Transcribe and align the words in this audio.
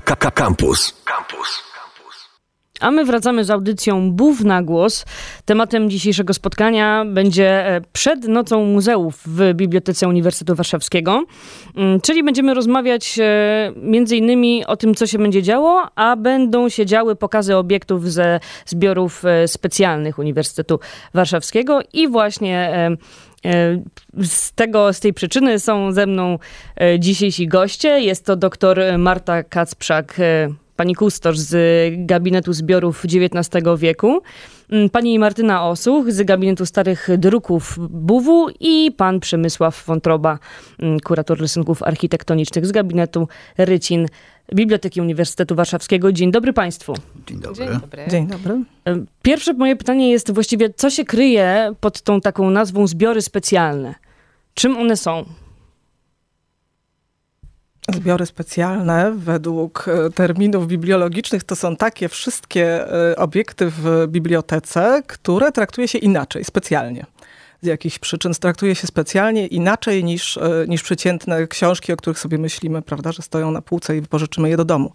Campus. 0.00 0.92
Campus. 1.04 1.62
A 2.80 2.90
my 2.90 3.04
wracamy 3.04 3.44
z 3.44 3.50
audycją 3.50 4.12
Bów 4.12 4.44
na 4.44 4.62
głos. 4.62 5.04
Tematem 5.44 5.90
dzisiejszego 5.90 6.34
spotkania 6.34 7.04
będzie 7.04 7.66
e, 7.66 7.80
przed 7.92 8.28
nocą 8.28 8.64
muzeów 8.64 9.20
w 9.26 9.54
Bibliotece 9.54 10.08
Uniwersytetu 10.08 10.54
Warszawskiego. 10.56 11.24
Mm, 11.76 12.00
czyli 12.00 12.24
będziemy 12.24 12.54
rozmawiać 12.54 13.18
e, 13.18 13.72
między 13.76 14.16
innymi 14.16 14.66
o 14.66 14.76
tym, 14.76 14.94
co 14.94 15.06
się 15.06 15.18
będzie 15.18 15.42
działo, 15.42 15.86
a 15.94 16.16
będą 16.16 16.68
się 16.68 16.86
działy 16.86 17.16
pokazy 17.16 17.56
obiektów 17.56 18.12
ze 18.12 18.40
zbiorów 18.66 19.24
e, 19.24 19.48
specjalnych 19.48 20.18
Uniwersytetu 20.18 20.80
Warszawskiego 21.14 21.80
i 21.92 22.08
właśnie 22.08 22.88
z, 24.22 24.52
tego, 24.52 24.92
z 24.92 25.00
tej 25.00 25.12
przyczyny 25.12 25.58
są 25.58 25.92
ze 25.92 26.06
mną 26.06 26.38
dzisiejsi 26.98 27.48
goście. 27.48 28.00
Jest 28.00 28.26
to 28.26 28.36
dr 28.36 28.98
Marta 28.98 29.42
Kacprzak, 29.42 30.20
pani 30.78 30.94
kustosz 30.94 31.38
z 31.38 31.54
Gabinetu 32.06 32.52
Zbiorów 32.52 33.04
XIX 33.04 33.64
wieku, 33.78 34.22
mm, 34.70 34.90
pani 34.90 35.18
Martyna 35.18 35.68
Osuch 35.68 36.12
z 36.12 36.22
Gabinetu 36.22 36.66
Starych 36.66 37.08
Druków 37.18 37.78
BUW 37.90 38.48
i 38.60 38.92
pan 38.96 39.20
Przemysław 39.20 39.84
Wątroba, 39.86 40.38
mm, 40.78 41.00
kurator 41.00 41.40
rysunków 41.40 41.82
architektonicznych 41.82 42.66
z 42.66 42.72
Gabinetu 42.72 43.28
Rycin 43.58 44.06
Biblioteki 44.54 45.00
Uniwersytetu 45.00 45.54
Warszawskiego. 45.54 46.12
Dzień 46.12 46.30
dobry 46.30 46.52
Państwu. 46.52 46.94
Dzień 47.26 47.38
dobry. 47.38 47.66
Dzień 47.66 47.80
dobry. 47.80 48.04
Dzień 48.08 48.26
dobry. 48.26 48.64
Pierwsze 49.22 49.52
moje 49.52 49.76
pytanie 49.76 50.10
jest 50.10 50.32
właściwie, 50.32 50.70
co 50.70 50.90
się 50.90 51.04
kryje 51.04 51.72
pod 51.80 52.02
tą 52.02 52.20
taką 52.20 52.50
nazwą 52.50 52.86
zbiory 52.86 53.22
specjalne? 53.22 53.94
Czym 54.54 54.76
one 54.76 54.96
są? 54.96 55.24
Zbiory 57.94 58.26
specjalne 58.26 59.12
według 59.16 59.88
e, 59.88 60.10
terminów 60.10 60.66
bibliologicznych 60.66 61.44
to 61.44 61.56
są 61.56 61.76
takie 61.76 62.08
wszystkie 62.08 62.92
e, 63.10 63.16
obiekty 63.16 63.70
w 63.70 64.06
bibliotece, 64.08 65.02
które 65.06 65.52
traktuje 65.52 65.88
się 65.88 65.98
inaczej, 65.98 66.44
specjalnie. 66.44 67.06
Z 67.62 67.66
jakichś 67.66 67.98
przyczyn 67.98 68.32
traktuje 68.32 68.74
się 68.74 68.86
specjalnie 68.86 69.46
inaczej 69.46 70.04
niż, 70.04 70.36
e, 70.36 70.64
niż 70.68 70.82
przeciętne 70.82 71.46
książki, 71.46 71.92
o 71.92 71.96
których 71.96 72.18
sobie 72.18 72.38
myślimy, 72.38 72.82
prawda, 72.82 73.12
że 73.12 73.22
stoją 73.22 73.50
na 73.50 73.62
półce 73.62 73.96
i 73.96 74.00
wypożyczymy 74.00 74.48
je 74.48 74.56
do 74.56 74.64
domu. 74.64 74.92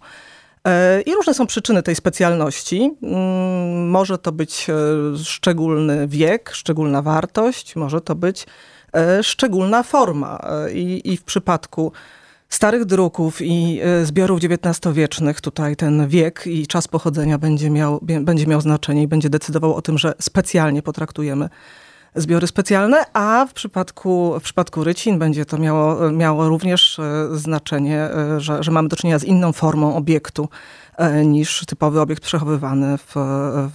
I 1.06 1.14
różne 1.14 1.34
są 1.34 1.46
przyczyny 1.46 1.82
tej 1.82 1.94
specjalności. 1.94 2.90
Mm, 3.02 3.88
może 3.90 4.18
to 4.18 4.32
być 4.32 4.66
szczególny 5.24 6.08
wiek, 6.08 6.50
szczególna 6.54 7.02
wartość, 7.02 7.76
może 7.76 8.00
to 8.00 8.14
być 8.14 8.46
szczególna 9.22 9.82
forma. 9.82 10.46
I, 10.72 11.00
i 11.04 11.16
w 11.16 11.24
przypadku 11.24 11.92
starych 12.54 12.84
druków 12.84 13.42
i 13.42 13.80
e, 13.82 14.06
zbiorów 14.06 14.40
XIX-wiecznych, 14.42 15.40
tutaj 15.40 15.76
ten 15.76 16.08
wiek 16.08 16.46
i 16.46 16.66
czas 16.66 16.88
pochodzenia 16.88 17.38
będzie 17.38 17.70
miał, 17.70 18.00
będzie 18.02 18.46
miał 18.46 18.60
znaczenie 18.60 19.02
i 19.02 19.08
będzie 19.08 19.30
decydował 19.30 19.74
o 19.74 19.82
tym, 19.82 19.98
że 19.98 20.14
specjalnie 20.20 20.82
potraktujemy 20.82 21.48
zbiory 22.14 22.46
specjalne, 22.46 23.04
a 23.12 23.46
w 23.46 23.52
przypadku, 23.52 24.34
w 24.40 24.42
przypadku 24.42 24.84
rycin 24.84 25.18
będzie 25.18 25.44
to 25.44 25.58
miało, 25.58 26.10
miało 26.10 26.48
również 26.48 26.98
e, 26.98 27.28
znaczenie, 27.32 27.98
e, 28.00 28.40
że, 28.40 28.62
że 28.62 28.70
mamy 28.70 28.88
do 28.88 28.96
czynienia 28.96 29.18
z 29.18 29.24
inną 29.24 29.52
formą 29.52 29.96
obiektu 29.96 30.48
niż 31.24 31.64
typowy 31.66 32.00
obiekt 32.00 32.22
przechowywany 32.22 32.98
w, 32.98 33.14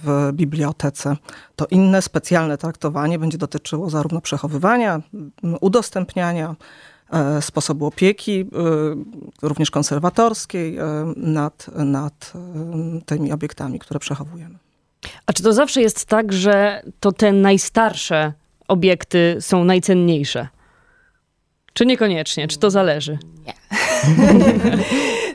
w 0.04 0.30
bibliotece. 0.32 1.16
To 1.56 1.66
inne 1.66 2.02
specjalne 2.02 2.58
traktowanie 2.58 3.18
będzie 3.18 3.38
dotyczyło 3.38 3.90
zarówno 3.90 4.20
przechowywania, 4.20 5.00
udostępniania, 5.60 6.54
E, 6.54 6.56
sposobu 7.40 7.86
opieki, 7.86 8.40
e, 8.40 8.44
również 9.42 9.70
konserwatorskiej 9.70 10.78
e, 10.78 10.84
nad, 11.16 11.66
nad 11.74 12.32
tymi 13.06 13.32
obiektami, 13.32 13.78
które 13.78 14.00
przechowujemy. 14.00 14.58
A 15.26 15.32
czy 15.32 15.42
to 15.42 15.52
zawsze 15.52 15.80
jest 15.80 16.04
tak, 16.04 16.32
że 16.32 16.82
to 17.00 17.12
te 17.12 17.32
najstarsze 17.32 18.32
obiekty 18.68 19.36
są 19.40 19.64
najcenniejsze? 19.64 20.48
Czy 21.72 21.86
niekoniecznie? 21.86 22.48
Czy 22.48 22.58
to 22.58 22.70
zależy? 22.70 23.18
Nie. 23.46 23.54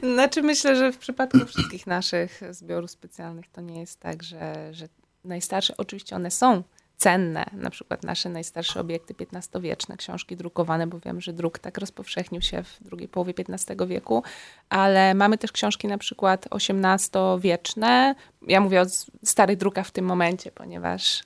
znaczy 0.14 0.42
myślę, 0.42 0.76
że 0.76 0.92
w 0.92 0.98
przypadku 0.98 1.46
wszystkich 1.46 1.88
naszych 1.88 2.42
zbiorów 2.52 2.92
specjalnych 2.92 3.46
to 3.48 3.62
nie 3.62 3.80
jest 3.80 4.00
tak, 4.00 4.24
że, 4.24 4.74
że 4.74 4.88
najstarsze, 5.24 5.74
oczywiście 5.78 6.16
one 6.16 6.32
są 6.32 6.64
cenne, 6.98 7.46
na 7.54 7.70
przykład 7.70 8.04
nasze 8.04 8.30
najstarsze 8.30 8.80
obiekty 8.80 9.16
XV-wieczne, 9.34 9.98
książki 9.98 10.38
drukowane, 10.38 10.88
bo 10.88 11.00
wiem, 11.00 11.22
że 11.22 11.34
druk 11.34 11.60
tak 11.60 11.78
rozpowszechnił 11.78 12.42
się 12.42 12.64
w 12.64 12.78
drugiej 12.82 13.08
połowie 13.08 13.34
XV 13.50 13.88
wieku, 13.88 14.24
ale 14.70 15.14
mamy 15.14 15.38
też 15.38 15.52
książki 15.52 15.88
na 15.88 15.98
przykład 15.98 16.46
XVIII-wieczne. 16.52 18.16
Ja 18.48 18.62
mówię 18.62 18.82
o 18.82 18.86
starych 19.24 19.58
drukach 19.58 19.88
w 19.88 19.92
tym 19.92 20.06
momencie, 20.06 20.52
ponieważ 20.52 21.24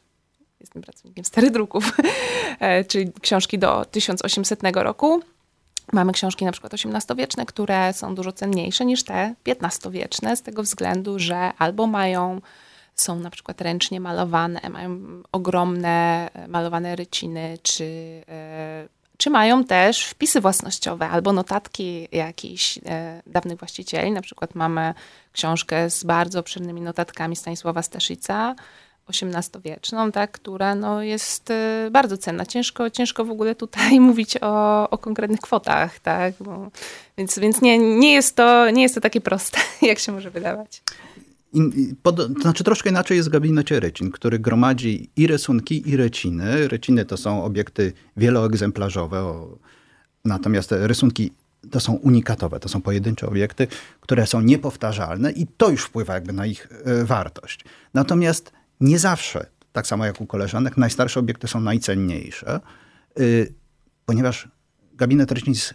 jestem 0.60 0.82
pracownikiem 0.82 1.26
starych 1.26 1.52
druków, 1.52 1.98
e, 2.60 2.84
czyli 2.84 3.12
książki 3.22 3.60
do 3.60 3.86
1800 3.86 4.60
roku. 4.74 5.22
Mamy 5.94 6.12
książki 6.12 6.46
na 6.46 6.52
przykład 6.52 6.74
XVIII-wieczne, 6.74 7.46
które 7.46 7.94
są 7.94 8.16
dużo 8.16 8.32
cenniejsze 8.32 8.86
niż 8.86 9.04
te 9.04 9.36
XV-wieczne, 9.46 10.36
z 10.36 10.42
tego 10.42 10.64
względu, 10.64 11.20
że 11.20 11.52
albo 11.58 11.88
mają 11.88 12.42
są 13.02 13.20
na 13.20 13.30
przykład 13.30 13.62
ręcznie 13.62 14.00
malowane, 14.00 14.62
mają 14.70 15.00
ogromne 15.32 16.30
e, 16.34 16.48
malowane 16.48 16.96
ryciny, 16.96 17.58
czy, 17.64 17.86
e, 18.30 18.88
czy 19.18 19.30
mają 19.30 19.64
też 19.64 20.06
wpisy 20.06 20.42
własnościowe 20.42 21.10
albo 21.10 21.34
notatki 21.34 22.08
jakichś 22.12 22.80
e, 22.86 23.22
dawnych 23.28 23.60
właścicieli. 23.60 24.12
Na 24.12 24.22
przykład 24.22 24.56
mamy 24.56 24.94
książkę 25.32 25.90
z 25.90 26.04
bardzo 26.04 26.40
obszernymi 26.40 26.82
notatkami 26.82 27.36
Stanisława 27.36 27.82
Staszica, 27.82 28.56
XVIII-wieczną, 29.10 30.12
tak, 30.12 30.32
która 30.32 30.76
no, 30.76 31.04
jest 31.04 31.54
bardzo 31.92 32.18
cenna. 32.18 32.46
Ciężko, 32.46 32.90
ciężko 32.90 33.26
w 33.26 33.32
ogóle 33.32 33.56
tutaj 33.56 34.00
mówić 34.10 34.38
o, 34.42 34.90
o 34.90 34.98
konkretnych 34.98 35.40
kwotach, 35.40 36.00
tak, 36.00 36.34
Bo, 36.40 36.68
więc, 37.18 37.40
więc 37.40 37.62
nie, 37.62 37.78
nie, 37.80 38.14
jest 38.14 38.36
to, 38.36 38.70
nie 38.70 38.82
jest 38.82 38.96
to 38.96 39.02
takie 39.02 39.22
proste, 39.22 39.60
jak 39.82 40.00
się 40.00 40.12
może 40.12 40.32
wydawać. 40.32 40.82
In, 41.54 41.96
pod, 42.04 42.16
to 42.16 42.42
znaczy 42.42 42.64
troszkę 42.64 42.90
inaczej 42.90 43.18
jest 43.18 43.30
w 43.30 43.32
gabinecie 43.32 43.80
Rycin, 43.80 44.12
który 44.12 44.40
gromadzi 44.40 45.10
i 45.16 45.28
rysunki, 45.28 45.90
i 45.90 45.98
reciny. 45.98 46.68
Reciny 46.68 47.06
to 47.06 47.18
są 47.18 47.44
obiekty 47.44 47.94
wieloegzemplarzowe, 48.18 49.20
o, 49.20 49.58
natomiast 50.26 50.72
rysunki 50.72 51.32
to 51.72 51.80
są 51.80 51.94
unikatowe, 51.94 52.60
to 52.60 52.70
są 52.70 52.82
pojedyncze 52.82 53.28
obiekty, 53.28 53.68
które 54.02 54.28
są 54.28 54.42
niepowtarzalne 54.42 55.32
i 55.32 55.48
to 55.58 55.70
już 55.70 55.84
wpływa 55.84 56.14
jakby 56.14 56.34
na 56.34 56.46
ich 56.46 56.68
y, 57.02 57.06
wartość. 57.06 57.66
Natomiast 57.94 58.52
nie 58.80 59.00
zawsze, 59.00 59.46
tak 59.72 59.88
samo 59.88 60.06
jak 60.06 60.22
u 60.22 60.26
koleżanek, 60.26 60.78
najstarsze 60.78 61.20
obiekty 61.20 61.48
są 61.48 61.62
najcenniejsze, 61.62 62.60
y, 63.20 63.54
ponieważ 64.06 64.48
gabinet 64.94 65.32
Rycin 65.32 65.54
jest 65.54 65.74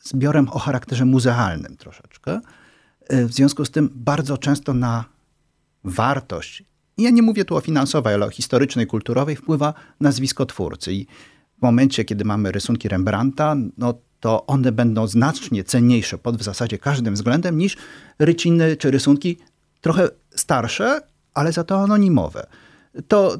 zbiorem 0.00 0.48
o 0.48 0.58
charakterze 0.58 1.04
muzealnym 1.04 1.76
troszeczkę. 1.76 2.40
E, 3.08 3.24
w 3.26 3.32
związku 3.32 3.64
z 3.64 3.70
tym 3.70 3.90
bardzo 3.94 4.38
często 4.38 4.74
na 4.74 5.04
wartość, 5.84 6.64
ja 6.98 7.10
nie 7.10 7.22
mówię 7.22 7.44
tu 7.44 7.56
o 7.56 7.60
finansowej, 7.60 8.14
ale 8.14 8.26
o 8.26 8.30
historycznej, 8.30 8.86
kulturowej, 8.86 9.36
wpływa 9.36 9.74
nazwisko 10.00 10.46
twórcy. 10.46 10.92
I 10.92 11.06
w 11.58 11.62
momencie, 11.62 12.04
kiedy 12.04 12.24
mamy 12.24 12.52
rysunki 12.52 12.88
Rembrandta, 12.88 13.56
no 13.78 13.94
to 14.20 14.46
one 14.46 14.72
będą 14.72 15.06
znacznie 15.06 15.64
cenniejsze 15.64 16.18
pod 16.18 16.36
w 16.36 16.42
zasadzie 16.42 16.78
każdym 16.78 17.14
względem 17.14 17.58
niż 17.58 17.76
ryciny 18.18 18.76
czy 18.76 18.90
rysunki 18.90 19.38
trochę 19.80 20.08
starsze, 20.30 21.00
ale 21.34 21.52
za 21.52 21.64
to 21.64 21.80
anonimowe. 21.80 22.46
To, 23.08 23.38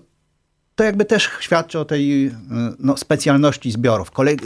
to 0.74 0.84
jakby 0.84 1.04
też 1.04 1.30
świadczy 1.40 1.78
o 1.78 1.84
tej 1.84 2.26
e, 2.26 2.32
no, 2.78 2.96
specjalności 2.96 3.70
zbiorów. 3.70 4.10
Kolej, 4.10 4.38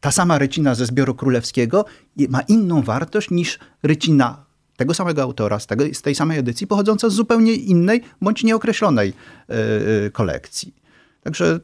ta 0.00 0.10
sama 0.10 0.38
rycina 0.38 0.74
ze 0.74 0.86
zbioru 0.86 1.14
królewskiego 1.14 1.84
ma 2.28 2.40
inną 2.40 2.82
wartość 2.82 3.30
niż 3.30 3.58
rycina 3.82 4.49
tego 4.80 4.94
samego 4.94 5.22
autora, 5.22 5.58
z, 5.58 5.66
tego, 5.66 5.84
z 5.92 6.02
tej 6.02 6.14
samej 6.14 6.38
edycji, 6.38 6.66
pochodząca 6.66 7.08
z 7.08 7.12
zupełnie 7.12 7.54
innej 7.54 8.02
bądź 8.20 8.44
nieokreślonej 8.44 9.12
yy, 9.48 10.10
kolekcji. 10.10 10.74
Także 11.22 11.60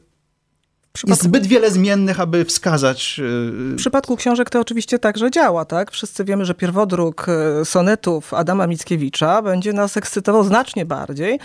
Przypadku... 0.97 1.11
Jest 1.11 1.23
zbyt 1.23 1.47
wiele 1.47 1.71
zmiennych, 1.71 2.19
aby 2.19 2.45
wskazać. 2.45 3.21
W 3.23 3.75
przypadku 3.77 4.15
książek 4.15 4.49
to 4.49 4.59
oczywiście 4.59 4.99
także 4.99 5.31
działa, 5.31 5.65
tak? 5.65 5.91
Wszyscy 5.91 6.25
wiemy, 6.25 6.45
że 6.45 6.53
pierwodruk 6.53 7.25
sonetów 7.63 8.33
Adama 8.33 8.67
Mickiewicza 8.67 9.41
będzie 9.41 9.73
nas 9.73 9.97
ekscytował 9.97 10.43
znacznie 10.43 10.85
bardziej 10.85 11.39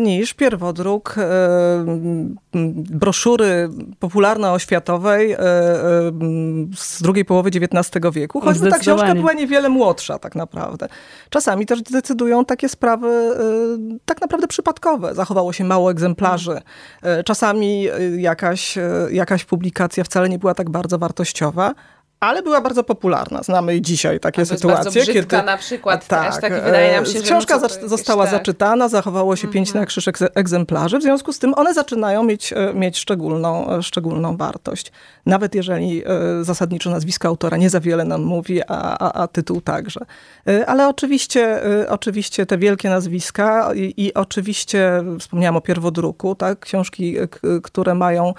niż 0.00 0.34
pierwodruk 0.34 1.14
broszury 2.74 3.68
popularno-oświatowej 3.98 5.36
z 6.76 7.02
drugiej 7.02 7.24
połowy 7.24 7.48
XIX 7.48 8.04
wieku, 8.12 8.40
choćby 8.40 8.70
ta 8.70 8.78
książka 8.78 9.14
była 9.14 9.32
niewiele 9.32 9.68
młodsza 9.68 10.18
tak 10.18 10.34
naprawdę. 10.34 10.88
Czasami 11.30 11.66
też 11.66 11.82
decydują 11.82 12.44
takie 12.44 12.68
sprawy 12.68 13.34
tak 14.04 14.20
naprawdę 14.20 14.48
przypadkowe. 14.48 15.14
Zachowało 15.14 15.52
się 15.52 15.64
mało 15.64 15.90
egzemplarzy. 15.90 16.60
Czasami 17.24 17.88
jakaś, 18.16 18.77
jakaś 19.10 19.44
publikacja 19.44 20.04
wcale 20.04 20.28
nie 20.28 20.38
była 20.38 20.54
tak 20.54 20.70
bardzo 20.70 20.98
wartościowa, 20.98 21.74
ale 22.20 22.42
była 22.42 22.60
bardzo 22.60 22.84
popularna. 22.84 23.42
Znamy 23.42 23.76
i 23.76 23.82
dzisiaj 23.82 24.20
takie 24.20 24.40
Albo 24.40 24.52
jest 24.52 24.62
sytuacje. 24.62 25.02
brzydka 25.02 25.36
kiedy 25.36 25.46
na 25.46 25.56
przykład 25.58 26.06
tak, 26.06 26.32
też, 26.32 26.40
taki 26.40 26.54
wydaje 26.64 26.96
nam 26.96 27.04
się, 27.06 27.10
e, 27.10 27.14
że 27.14 27.22
Książka 27.22 27.58
została 27.86 28.24
tak. 28.24 28.32
zaczytana, 28.34 28.88
zachowało 28.88 29.36
się 29.36 29.48
pięć 29.48 29.68
Mhm. 29.68 29.82
na 29.82 29.86
krzyż 29.86 30.06
egze- 30.08 30.28
egzemplarzy, 30.34 30.98
w 30.98 31.02
związku 31.02 31.32
z 31.32 31.38
tym 31.38 31.54
one 31.54 31.74
zaczynają 31.74 32.22
mieć, 32.22 32.52
e, 32.52 32.72
mieć 32.74 32.98
szczególną, 32.98 33.70
e, 33.70 33.82
szczególną 33.82 34.36
wartość. 34.36 34.92
Nawet 35.26 35.54
jeżeli 35.54 36.02
zasadniczo 36.42 36.90
nazwisko 36.90 37.28
autora 37.28 37.56
nie 37.56 37.70
za 37.70 37.80
wiele 37.80 38.04
nam 38.04 38.22
mówi, 38.22 38.62
a, 38.62 38.98
a, 38.98 39.12
a 39.22 39.28
tytuł 39.28 39.60
także. 39.60 40.00
Ale 40.66 40.88
oczywiście, 40.88 41.60
oczywiście 41.88 42.46
te 42.46 42.58
wielkie 42.58 42.88
nazwiska 42.88 43.74
i, 43.74 43.94
i 43.96 44.14
oczywiście 44.14 45.02
wspomniałam 45.20 45.56
o 45.56 45.60
pierwodruku, 45.60 46.34
tak? 46.34 46.60
książki, 46.60 47.16
które 47.62 47.94
mają 47.94 48.34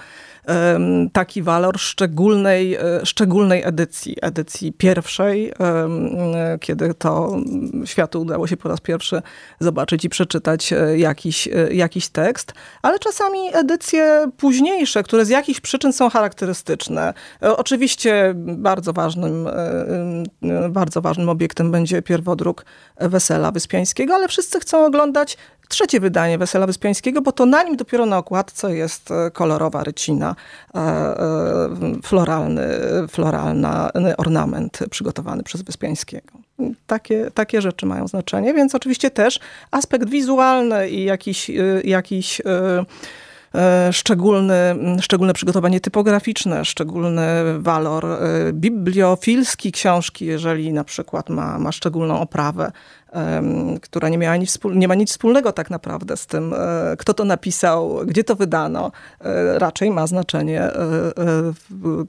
taki 1.12 1.42
walor 1.42 1.78
szczególnej, 1.78 2.74
e, 2.74 2.80
szczególnej 3.04 3.62
edycji, 3.64 4.16
edycji 4.22 4.72
pierwszej, 4.72 5.52
e, 5.60 6.58
kiedy 6.60 6.94
to 6.94 7.28
mm, 7.34 7.86
światu 7.86 8.20
udało 8.20 8.46
się 8.46 8.56
po 8.56 8.68
raz 8.68 8.80
pierwszy 8.80 9.22
zobaczyć 9.60 10.04
i 10.04 10.08
przeczytać 10.08 10.72
e, 10.72 10.98
jakiś, 10.98 11.48
jakiś 11.72 12.08
tekst, 12.08 12.52
ale 12.82 12.98
czasami 12.98 13.38
edycje 13.52 14.30
późniejsze, 14.36 15.02
które 15.02 15.24
z 15.24 15.28
jakichś 15.28 15.60
przyczyn 15.60 15.92
są 15.92 16.10
charakterystyczne. 16.10 17.14
Oczywiście 17.40 18.32
bardzo 18.36 18.92
ważnym, 18.92 19.48
bardzo 20.70 21.00
ważnym 21.00 21.28
obiektem 21.28 21.70
będzie 21.70 22.02
pierwodruk 22.02 22.64
Wesela 23.00 23.52
Wyspiańskiego, 23.52 24.14
ale 24.14 24.28
wszyscy 24.28 24.60
chcą 24.60 24.84
oglądać 24.86 25.36
trzecie 25.70 26.00
wydanie 26.00 26.38
Wesela 26.38 26.66
Wyspiańskiego, 26.66 27.22
bo 27.22 27.32
to 27.32 27.46
na 27.46 27.62
nim 27.62 27.76
dopiero 27.76 28.06
na 28.06 28.18
okładce 28.18 28.76
jest 28.76 29.10
e, 29.10 29.30
kolorowa 29.30 29.84
rycina, 29.84 30.36
e, 30.74 30.78
e, 30.78 31.68
floralny, 32.02 32.68
floralna 33.08 33.90
ornament 34.16 34.78
przygotowany 34.90 35.42
przez 35.42 35.62
Wyspiańskiego. 35.62 36.32
Takie, 36.86 37.30
takie 37.34 37.62
rzeczy 37.62 37.86
mają 37.86 38.08
znaczenie, 38.08 38.54
więc 38.54 38.74
oczywiście 38.74 39.10
też 39.10 39.40
aspekt 39.70 40.08
wizualny 40.08 40.88
i 40.88 41.04
jakiś, 41.04 41.50
jakiś 41.84 42.42
szczególny, 43.92 44.74
szczególne 45.00 45.32
przygotowanie 45.34 45.80
typograficzne, 45.80 46.64
szczególny 46.64 47.22
walor 47.58 48.06
e, 48.06 48.18
bibliofilski 48.52 49.72
książki, 49.72 50.26
jeżeli 50.26 50.72
na 50.72 50.84
przykład 50.84 51.30
ma, 51.30 51.58
ma 51.58 51.72
szczególną 51.72 52.20
oprawę, 52.20 52.72
która 53.82 54.08
nie, 54.08 54.18
miała 54.18 54.36
nic, 54.36 54.58
nie 54.74 54.88
ma 54.88 54.94
nic 54.94 55.10
wspólnego 55.10 55.52
tak 55.52 55.70
naprawdę 55.70 56.16
z 56.16 56.26
tym, 56.26 56.54
e, 56.54 56.96
kto 56.98 57.14
to 57.14 57.24
napisał, 57.24 58.00
gdzie 58.06 58.24
to 58.24 58.36
wydano. 58.36 58.92
E, 59.20 59.58
Raczej 59.58 59.90
ma 59.90 60.06
znaczenie, 60.06 60.62
e, 60.62 60.72
e, 60.72 61.12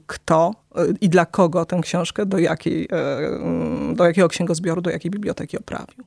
kto 0.06 0.54
e, 0.74 0.84
i 1.00 1.08
dla 1.08 1.26
kogo 1.26 1.64
tę 1.64 1.80
książkę, 1.82 2.26
do, 2.26 2.38
jakiej, 2.38 2.88
e, 2.92 3.94
do 3.94 4.04
jakiego 4.04 4.28
księgozbioru, 4.28 4.80
do 4.80 4.90
jakiej 4.90 5.10
biblioteki 5.10 5.58
oprawił. 5.58 6.04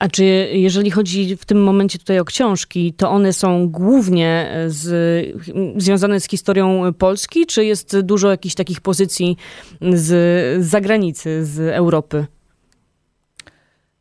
A 0.00 0.08
czy 0.08 0.24
jeżeli 0.52 0.90
chodzi 0.90 1.36
w 1.36 1.44
tym 1.44 1.62
momencie 1.62 1.98
tutaj 1.98 2.18
o 2.18 2.24
książki, 2.24 2.92
to 2.92 3.10
one 3.10 3.32
są 3.32 3.68
głównie 3.68 4.54
z, 4.66 5.36
związane 5.76 6.20
z 6.20 6.28
historią 6.28 6.92
Polski, 6.98 7.46
czy 7.46 7.64
jest 7.64 8.00
dużo 8.00 8.30
jakichś 8.30 8.54
takich 8.54 8.80
pozycji 8.80 9.36
z, 9.92 10.06
z 10.64 10.66
zagranicy, 10.66 11.44
z 11.44 11.58
Europy? 11.58 12.26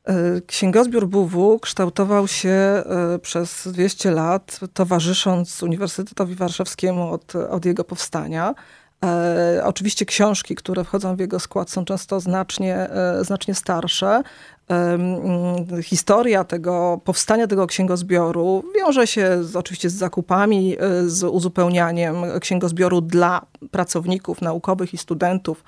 E, 0.06 0.42
Księgozbiór 0.48 1.07
BUW 1.07 1.60
kształtował 1.60 2.28
się 2.28 2.50
e, 2.50 2.84
przez 3.22 3.68
200 3.68 4.12
lat, 4.12 4.60
towarzysząc 4.74 5.63
Uniwersytetowi 5.63 6.36
Warszawskiemu 6.36 7.12
od, 7.12 7.36
od 7.36 7.66
jego 7.66 7.84
powstania. 7.84 8.56
E, 9.06 9.62
oczywiście 9.66 10.06
książki, 10.06 10.56
które 10.56 10.84
wchodzą 10.84 11.16
w 11.16 11.19
jego 11.19 11.40
skład, 11.40 11.69
są 11.69 11.86
często 11.86 12.19
znacznie, 12.19 12.75
e, 12.75 13.24
znacznie 13.24 13.56
starsze. 13.56 14.22
E, 14.72 14.98
historia 15.84 16.44
tego 16.44 17.01
powstania 17.04 17.48
tego 17.48 17.68
księgozbioru 17.68 18.63
wiąże 18.75 19.07
się 19.07 19.44
z, 19.44 19.56
oczywiście 19.56 19.90
z 19.90 19.94
zakupami, 19.94 20.78
e, 20.80 21.10
z 21.10 21.24
uzupełnianiem 21.24 22.16
księgozbioru 22.40 23.01
dla 23.01 23.46
pracowników 23.72 24.42
naukowych 24.42 24.94
i 24.94 24.98
studentów 24.98 25.63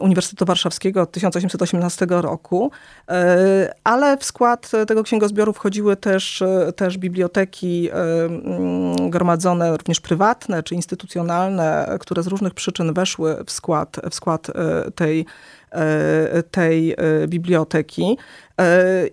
Uniwersytetu 0.00 0.44
Warszawskiego 0.44 1.02
od 1.02 1.12
1818 1.12 2.06
roku, 2.10 2.70
e, 3.08 3.74
ale 3.84 4.16
w 4.16 4.24
skład 4.24 4.70
tego 4.86 5.02
księgozbioru 5.02 5.52
wchodziły 5.52 5.96
też, 5.96 6.42
e, 6.42 6.72
też 6.72 6.98
biblioteki 6.98 7.90
e, 7.90 7.94
mm, 8.24 9.10
gromadzone, 9.10 9.76
również 9.76 10.00
prywatne 10.00 10.62
czy 10.62 10.74
instytucjonalne, 10.74 11.96
które 12.00 12.22
z 12.22 12.26
różnych 12.26 12.54
przyczyn 12.54 12.94
weszły 12.94 13.36
w 13.46 13.50
skład, 13.50 13.96
w 14.10 14.14
skład 14.14 14.50
e, 14.50 14.90
tej, 14.90 15.26
e, 15.70 16.42
tej 16.42 16.92
e, 16.92 16.96
biblioteki. 17.28 18.18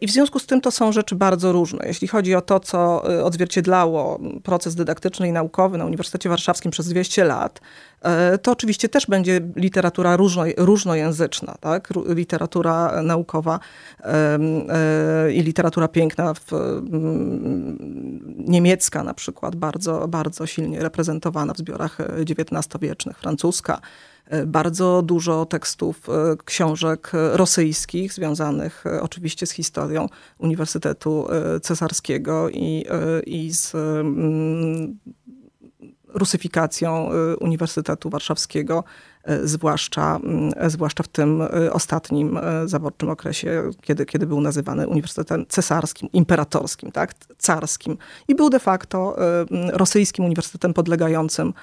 I 0.01 0.07
w 0.07 0.11
związku 0.11 0.39
z 0.39 0.45
tym 0.45 0.61
to 0.61 0.71
są 0.71 0.91
rzeczy 0.91 1.15
bardzo 1.15 1.51
różne. 1.51 1.87
Jeśli 1.87 2.07
chodzi 2.07 2.35
o 2.35 2.41
to, 2.41 2.59
co 2.59 3.09
e, 3.13 3.23
odzwierciedlało 3.23 4.19
proces 4.43 4.75
dydaktyczny 4.75 5.27
i 5.27 5.31
naukowy 5.31 5.77
na 5.77 5.85
Uniwersytecie 5.85 6.29
Warszawskim 6.29 6.71
przez 6.71 6.87
200 6.87 7.23
lat, 7.23 7.61
e, 8.01 8.37
to 8.37 8.51
oczywiście 8.51 8.89
też 8.89 9.07
będzie 9.07 9.41
literatura 9.55 10.15
różno, 10.15 10.43
różnojęzyczna, 10.57 11.55
tak? 11.59 11.89
Literatura 12.07 13.01
naukowa 13.03 13.59
e, 14.03 14.39
i 15.33 15.41
literatura 15.43 15.87
piękna, 15.87 16.33
w, 16.33 16.53
mm, 16.53 17.77
niemiecka 18.47 19.03
na 19.03 19.13
przykład, 19.13 19.55
bardzo, 19.55 20.07
bardzo 20.07 20.45
silnie 20.45 20.79
reprezentowana 20.79 21.53
w 21.53 21.57
zbiorach 21.57 21.97
XIX-wiecznych, 21.99 23.19
francuska. 23.19 23.81
E, 24.29 24.45
Bardzo 24.45 25.01
dużo 25.01 25.45
tekstów, 25.45 26.09
e, 26.09 26.35
książek 26.45 27.11
e, 27.13 27.37
rosyjskich, 27.37 28.13
związanych 28.13 28.83
oczywiście 29.01 29.45
z 29.45 29.51
historią 29.51 30.07
Uniwersytetu 30.37 31.27
Cesarskiego 31.61 32.49
i, 32.49 32.85
i 33.25 33.53
z 33.53 33.75
mm, 33.75 34.99
rusyfikacją 36.07 37.09
Uniwersytetu 37.39 38.09
Warszawskiego, 38.09 38.83
zwłaszcza, 39.43 40.19
mm, 40.23 40.51
zwłaszcza 40.69 41.03
w 41.03 41.07
tym 41.07 41.43
ostatnim 41.71 42.39
zaborczym 42.65 43.09
okresie, 43.09 43.69
kiedy, 43.81 44.05
kiedy 44.05 44.27
był 44.27 44.41
nazywany 44.41 44.87
Uniwersytetem 44.87 45.45
Cesarskim, 45.49 46.09
Imperatorskim, 46.13 46.91
tak, 46.91 47.13
carskim. 47.37 47.97
I 48.27 48.35
był 48.35 48.49
de 48.49 48.59
facto 48.59 49.17
mm, 49.17 49.69
rosyjskim 49.69 50.25
uniwersytetem 50.25 50.73
podlegającym 50.73 51.53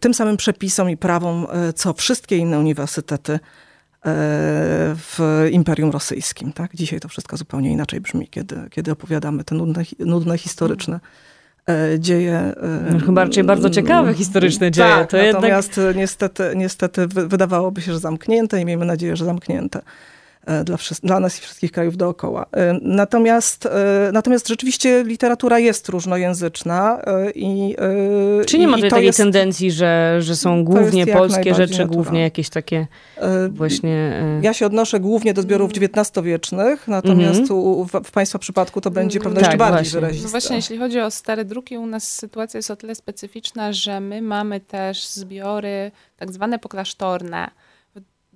tym 0.00 0.14
samym 0.14 0.36
przepisom 0.36 0.90
i 0.90 0.96
prawom, 0.96 1.46
e, 1.52 1.72
co 1.72 1.92
wszystkie 1.94 2.36
inne 2.36 2.58
uniwersytety 2.58 3.32
e, 3.32 3.38
w 4.96 5.46
Imperium 5.50 5.90
Rosyjskim. 5.90 6.52
Tak? 6.52 6.70
Dzisiaj 6.76 7.00
to 7.00 7.08
wszystko 7.08 7.36
zupełnie 7.36 7.70
inaczej 7.72 8.00
brzmi, 8.00 8.28
kiedy, 8.28 8.56
kiedy 8.70 8.90
opowiadamy 8.92 9.44
te 9.44 9.54
nudne, 9.54 9.82
nudne 9.98 10.38
historyczne 10.38 11.00
e, 11.68 12.00
dzieje. 12.00 12.34
e, 12.38 12.54
No, 12.92 12.98
chyba 13.06 13.24
raczej 13.24 13.44
bardzo 13.44 13.70
ciekawe 13.70 14.14
historyczne 14.14 14.70
dzieje. 14.70 14.88
Tak, 14.88 15.10
To 15.10 15.16
jednak- 15.16 15.42
natomiast 15.42 15.80
niestety, 15.94 16.42
niestety 16.56 17.06
wy- 17.06 17.28
wydawałoby 17.28 17.80
się, 17.82 17.92
że 17.92 17.98
zamknięte 17.98 18.60
i 18.60 18.64
miejmy 18.64 18.84
nadzieję, 18.84 19.16
że 19.16 19.24
zamknięte 19.24 19.78
e, 19.78 19.82
dla, 20.64 20.76
wszys- 20.76 21.00
dla 21.00 21.20
nas 21.20 21.38
i 21.38 21.40
wszystkich 21.40 21.72
krajów 21.72 21.96
dookoła. 21.96 22.46
E, 22.52 22.78
Natomiast, 22.82 23.66
e, 23.66 23.70
natomiast 24.12 24.48
rzeczywiście 24.48 25.04
literatura 25.04 25.58
jest 25.58 25.88
różnojęzyczna 25.88 27.00
e, 27.06 27.30
i 27.30 27.76
e, 28.40 28.44
Czy 28.44 28.58
nie 28.58 28.68
ma 28.68 28.72
i 28.72 28.76
tutaj 28.76 28.90
to 28.90 28.96
takiej 28.96 29.06
jest, 29.06 29.18
tendencji, 29.18 29.70
że, 29.72 30.16
że 30.20 30.36
są 30.36 30.64
głównie 30.64 31.06
polskie 31.06 31.54
rzeczy, 31.54 31.74
głównie 31.76 31.96
naturalne. 31.98 32.20
jakieś 32.20 32.48
takie 32.48 32.86
e, 33.16 33.48
właśnie... 33.48 33.92
e, 33.94 34.40
Ja 34.42 34.52
się 34.54 34.66
odnoszę 34.66 35.00
głównie 35.00 35.34
do 35.34 35.42
zbiorów 35.42 35.70
XIX-wiecznych, 35.70 36.88
natomiast 36.88 37.40
Mhm. 37.40 37.60
u, 37.60 37.84
w, 37.84 37.90
w 38.04 38.10
Państwa 38.10 38.38
przypadku 38.38 38.80
to 38.80 38.90
będzie 38.90 39.20
pewno 39.20 39.34
Tak, 39.34 39.42
jeszcze 39.42 39.58
bardziej 39.58 39.76
właśnie. 39.82 40.00
wyraziste. 40.00 40.24
No 40.26 40.30
właśnie, 40.30 40.56
jeśli 40.56 40.78
chodzi 40.78 41.00
o 41.00 41.10
stare 41.10 41.44
druki, 41.44 41.78
u 41.78 41.86
nas 41.86 42.12
sytuacja 42.12 42.58
jest 42.58 42.70
o 42.70 42.76
tyle 42.76 42.94
specyficzna, 42.94 43.72
że 43.72 44.00
my 44.00 44.22
mamy 44.22 44.60
też 44.60 45.06
zbiory 45.06 45.90
tak 46.16 46.32
zwane 46.32 46.58
poklasztorne. 46.58 47.50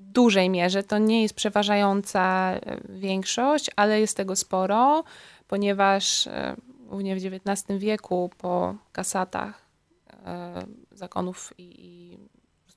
Dużej 0.00 0.50
mierze 0.50 0.82
to 0.82 0.98
nie 0.98 1.22
jest 1.22 1.34
przeważająca 1.34 2.52
e, 2.52 2.80
większość, 2.88 3.70
ale 3.76 4.00
jest 4.00 4.16
tego 4.16 4.36
sporo, 4.36 5.04
ponieważ 5.48 6.26
e, 6.26 6.56
głównie 6.86 7.16
w 7.16 7.24
XIX 7.24 7.78
wieku 7.78 8.30
po 8.38 8.74
kasatach 8.92 9.62
e, 10.26 10.66
zakonów 10.92 11.52
i, 11.58 11.86
i 11.86 12.18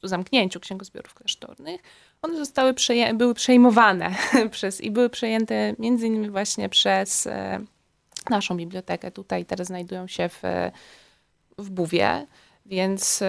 zamknięciu 0.03 0.59
księgozbiorów 0.59 1.13
klasztornych, 1.13 1.81
one 2.21 2.37
zostały 2.37 2.73
przeję- 2.73 3.13
były 3.13 3.33
przejmowane 3.33 4.15
przez 4.51 4.81
i 4.81 4.91
były 4.91 5.09
przejęte 5.09 5.75
między 5.79 6.07
innymi 6.07 6.29
właśnie 6.29 6.69
przez 6.69 7.27
naszą 8.29 8.57
bibliotekę. 8.57 9.11
Tutaj 9.11 9.45
teraz 9.45 9.67
znajdują 9.67 10.07
się 10.07 10.29
w, 10.29 10.41
w 11.57 11.69
Buwie, 11.69 12.27
więc 12.65 13.23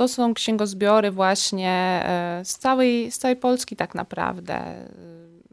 to 0.00 0.08
są 0.08 0.34
księgozbiory 0.34 1.10
właśnie 1.10 2.02
e, 2.04 2.44
z 2.44 2.58
całej, 2.58 3.10
z 3.10 3.18
całej 3.18 3.36
Polski 3.36 3.76
tak 3.76 3.94
naprawdę 3.94 4.54
e, 4.54 4.88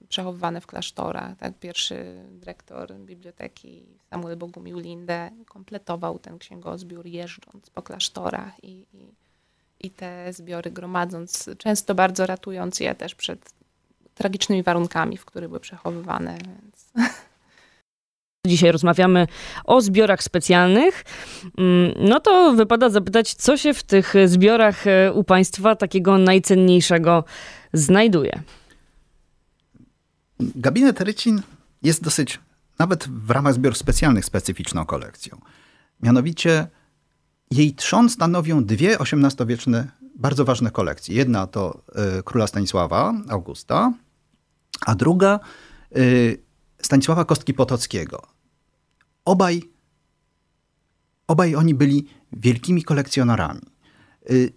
przechowywane 0.10 0.62
w 0.62 0.68
klasztorach. 0.68 1.38
Tak? 1.38 1.60
Pierwszy 1.60 2.24
dyrektor 2.32 2.96
biblioteki 2.96 3.86
Samuel 4.10 4.38
Bogumił 4.38 4.80
Linde 4.80 5.32
kompletował 5.46 6.20
ten 6.20 6.40
księgozbiór 6.40 7.06
jeżdżąc 7.06 7.70
po 7.70 7.82
klasztorach 7.82 8.64
i, 8.64 8.86
i, 8.94 9.14
i 9.80 9.92
te 9.92 10.34
zbiory 10.34 10.72
gromadząc, 10.72 11.50
często 11.58 11.96
bardzo 11.96 12.26
ratując 12.26 12.80
je 12.80 12.96
też 12.96 13.16
przed 13.16 13.54
tragicznymi 14.14 14.64
warunkami, 14.64 15.18
w 15.18 15.26
których 15.26 15.50
były 15.50 15.60
przechowywane. 15.60 16.38
Więc. 16.38 16.92
Dzisiaj 18.48 18.72
rozmawiamy 18.72 19.28
o 19.64 19.82
zbiorach 19.82 20.24
specjalnych. 20.24 21.04
Mm, 21.58 21.94
no 22.10 22.20
to 22.20 22.54
wypada 22.54 22.90
zapytać, 22.90 23.34
co 23.34 23.58
się 23.58 23.74
w 23.74 23.84
tych 23.84 24.14
zbiorach 24.26 24.88
e, 24.88 25.14
u 25.14 25.24
Państwa 25.24 25.76
takiego 25.76 26.18
najcenniejszego 26.18 27.24
znajduje? 27.74 28.42
Gabinet 30.40 31.02
Rycin 31.02 31.42
jest 31.84 32.04
dosyć, 32.04 32.40
nawet 32.80 33.08
w 33.08 33.32
ramach 33.32 33.54
zbiorów 33.54 33.78
specjalnych, 33.78 34.26
specyficzną 34.26 34.86
kolekcją. 34.86 35.38
Mianowicie 36.02 36.68
jej 37.52 37.74
trzon 37.74 38.10
stanowią 38.10 38.64
dwie 38.64 38.98
XVIII-wieczne, 39.00 39.88
bardzo 40.16 40.46
ważne 40.46 40.72
kolekcje. 40.72 41.16
Jedna 41.16 41.48
to 41.48 41.82
y, 42.20 42.24
króla 42.24 42.48
Stanisława, 42.48 43.14
Augusta, 43.30 43.94
a 44.86 44.96
druga 44.96 45.40
y, 45.98 46.42
Stanisława 46.82 47.26
Kostki 47.26 47.54
Potockiego. 47.54 48.37
Obaj, 49.28 49.62
obaj 51.28 51.56
oni 51.56 51.74
byli 51.74 52.06
wielkimi 52.34 52.84
kolekcjonerami. 52.84 53.62
Y, 54.32 54.54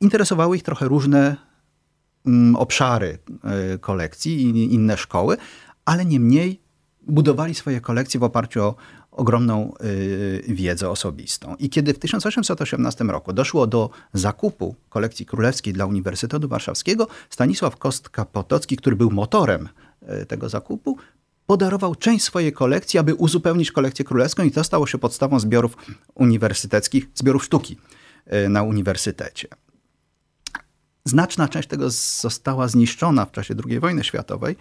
interesowały 0.00 0.56
ich 0.56 0.62
trochę 0.62 0.88
różne 0.88 1.36
mm, 2.26 2.56
obszary 2.56 3.18
kolekcji 3.80 4.42
i 4.42 4.74
inne 4.74 4.96
szkoły, 4.96 5.36
ale 5.84 6.04
niemniej 6.04 6.60
budowali 7.02 7.54
swoje 7.54 7.80
kolekcje 7.80 8.20
w 8.20 8.22
oparciu 8.22 8.62
o 8.62 8.74
ogromną 9.10 9.72
y, 9.84 10.44
wiedzę 10.48 10.90
osobistą. 10.90 11.56
I 11.58 11.70
kiedy 11.70 11.94
w 11.94 11.98
1818 11.98 13.04
roku 13.04 13.32
doszło 13.32 13.66
do 13.66 13.90
zakupu 14.12 14.76
kolekcji 14.88 15.26
królewskiej 15.26 15.72
dla 15.72 15.86
Uniwersytetu 15.86 16.48
Warszawskiego, 16.48 17.08
Stanisław 17.30 17.76
Kostka-Potocki, 17.76 18.76
który 18.76 18.96
był 18.96 19.10
motorem 19.10 19.68
y, 20.22 20.26
tego 20.26 20.48
zakupu, 20.48 20.96
podarował 21.50 21.94
część 21.94 22.24
swojej 22.24 22.52
kolekcji, 22.52 22.98
aby 22.98 23.14
uzupełnić 23.14 23.72
kolekcję 23.72 24.04
królewską 24.04 24.42
i 24.42 24.50
to 24.50 24.64
stało 24.64 24.86
się 24.86 24.98
podstawą 24.98 25.40
zbiorów 25.40 25.76
uniwersyteckich, 26.14 27.08
zbiorów 27.14 27.44
sztuki 27.44 27.78
y, 28.32 28.48
na 28.48 28.62
uniwersytecie. 28.62 29.48
Znaczna 31.04 31.48
część 31.48 31.68
tego 31.68 31.90
została 32.20 32.68
zniszczona 32.68 33.26
w 33.26 33.32
czasie 33.32 33.54
II 33.68 33.80
wojny 33.80 34.04
światowej, 34.04 34.56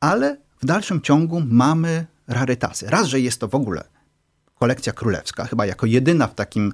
ale 0.00 0.36
w 0.62 0.66
dalszym 0.66 1.00
ciągu 1.00 1.42
mamy 1.46 2.06
rarytasy. 2.26 2.86
Raz, 2.90 3.06
że 3.06 3.20
jest 3.20 3.40
to 3.40 3.48
w 3.48 3.54
ogóle 3.54 3.84
kolekcja 4.54 4.92
królewska, 4.92 5.44
chyba 5.44 5.66
jako 5.66 5.86
jedyna 5.86 6.26
w 6.26 6.34
takim 6.34 6.72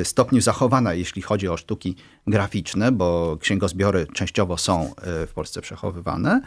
y, 0.00 0.04
stopniu 0.04 0.40
zachowana, 0.40 0.94
jeśli 0.94 1.22
chodzi 1.22 1.48
o 1.48 1.56
sztuki 1.56 1.96
graficzne, 2.26 2.92
bo 2.92 3.36
księgozbiory 3.40 4.06
częściowo 4.12 4.58
są 4.58 4.94
y, 5.22 5.26
w 5.26 5.32
Polsce 5.34 5.60
przechowywane. 5.60 6.40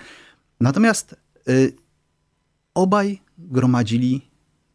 Natomiast 0.60 1.16
obaj 2.76 3.22
gromadzili 3.38 4.22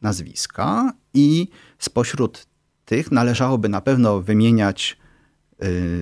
nazwiska 0.03 0.93
i 1.15 1.49
spośród 1.79 2.47
tych 2.85 3.13
należałoby 3.13 3.69
na 3.69 3.81
pewno 3.81 4.21
wymieniać, 4.21 4.99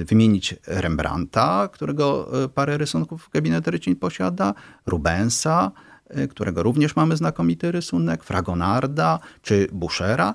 wymienić 0.05 0.55
Rembrandta, 0.67 1.69
którego 1.73 2.31
parę 2.55 2.79
rysunków 2.79 3.31
gabinet 3.33 3.69
Rycin 3.69 3.97
posiada, 3.97 4.55
Rubensa, 4.87 5.73
Y, 6.17 6.29
którego 6.29 6.63
również 6.63 6.97
mamy 6.97 7.17
znakomity 7.17 7.73
rysunek, 7.73 8.25
Fragonarda 8.25 9.19
czy 9.43 9.69
Buschera, 9.73 10.35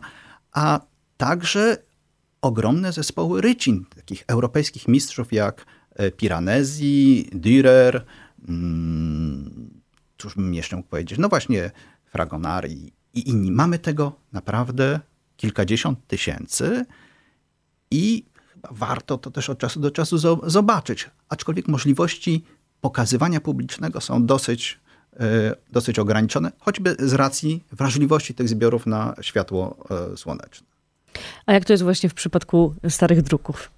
a 0.51 0.79
także 1.17 1.77
ogromne 2.41 2.91
zespoły 2.91 3.41
rycin, 3.41 3.85
takich 3.95 4.23
europejskich 4.27 4.87
mistrzów 4.87 5.33
jak 5.33 5.65
y, 5.99 6.11
Piranesi, 6.11 7.29
Dürer, 7.33 8.01
hmm, 8.47 9.82
cóż 10.23 10.35
bym 10.35 10.53
jeszcze 10.53 10.75
mógł 10.75 10.89
powiedzieć, 10.89 11.19
no 11.19 11.29
właśnie 11.29 11.71
Fragonar 12.05 12.69
i, 12.69 12.93
inni. 13.13 13.51
Mamy 13.51 13.79
tego 13.79 14.11
naprawdę 14.31 14.99
kilkadziesiąt 15.37 16.07
tysięcy 16.07 16.85
i 17.91 18.25
warto 18.71 19.17
to 19.17 19.31
też 19.31 19.49
od 19.49 19.57
czasu 19.57 19.79
do 19.79 19.91
czasu 19.91 20.17
zobaczyć. 20.49 21.09
Aczkolwiek 21.29 21.67
możliwości 21.67 22.43
pokazywania 22.81 23.41
publicznego 23.41 24.01
są 24.01 24.25
dosyć 24.25 24.83
E, 25.19 25.55
dosyć 25.71 25.99
ograniczone, 25.99 26.51
choćby 26.59 26.95
z 26.99 27.13
racji 27.13 27.63
wrażliwości 27.71 28.33
tych 28.33 28.49
zbiorów 28.49 28.85
na 28.85 29.15
światło 29.21 29.85
e, 30.13 30.17
słoneczne. 30.17 30.67
A 31.45 31.53
jak 31.53 31.65
to 31.65 31.73
jest 31.73 31.83
właśnie 31.83 32.09
w 32.09 32.13
przypadku 32.13 32.75
starych 32.89 33.21
druków? 33.21 33.71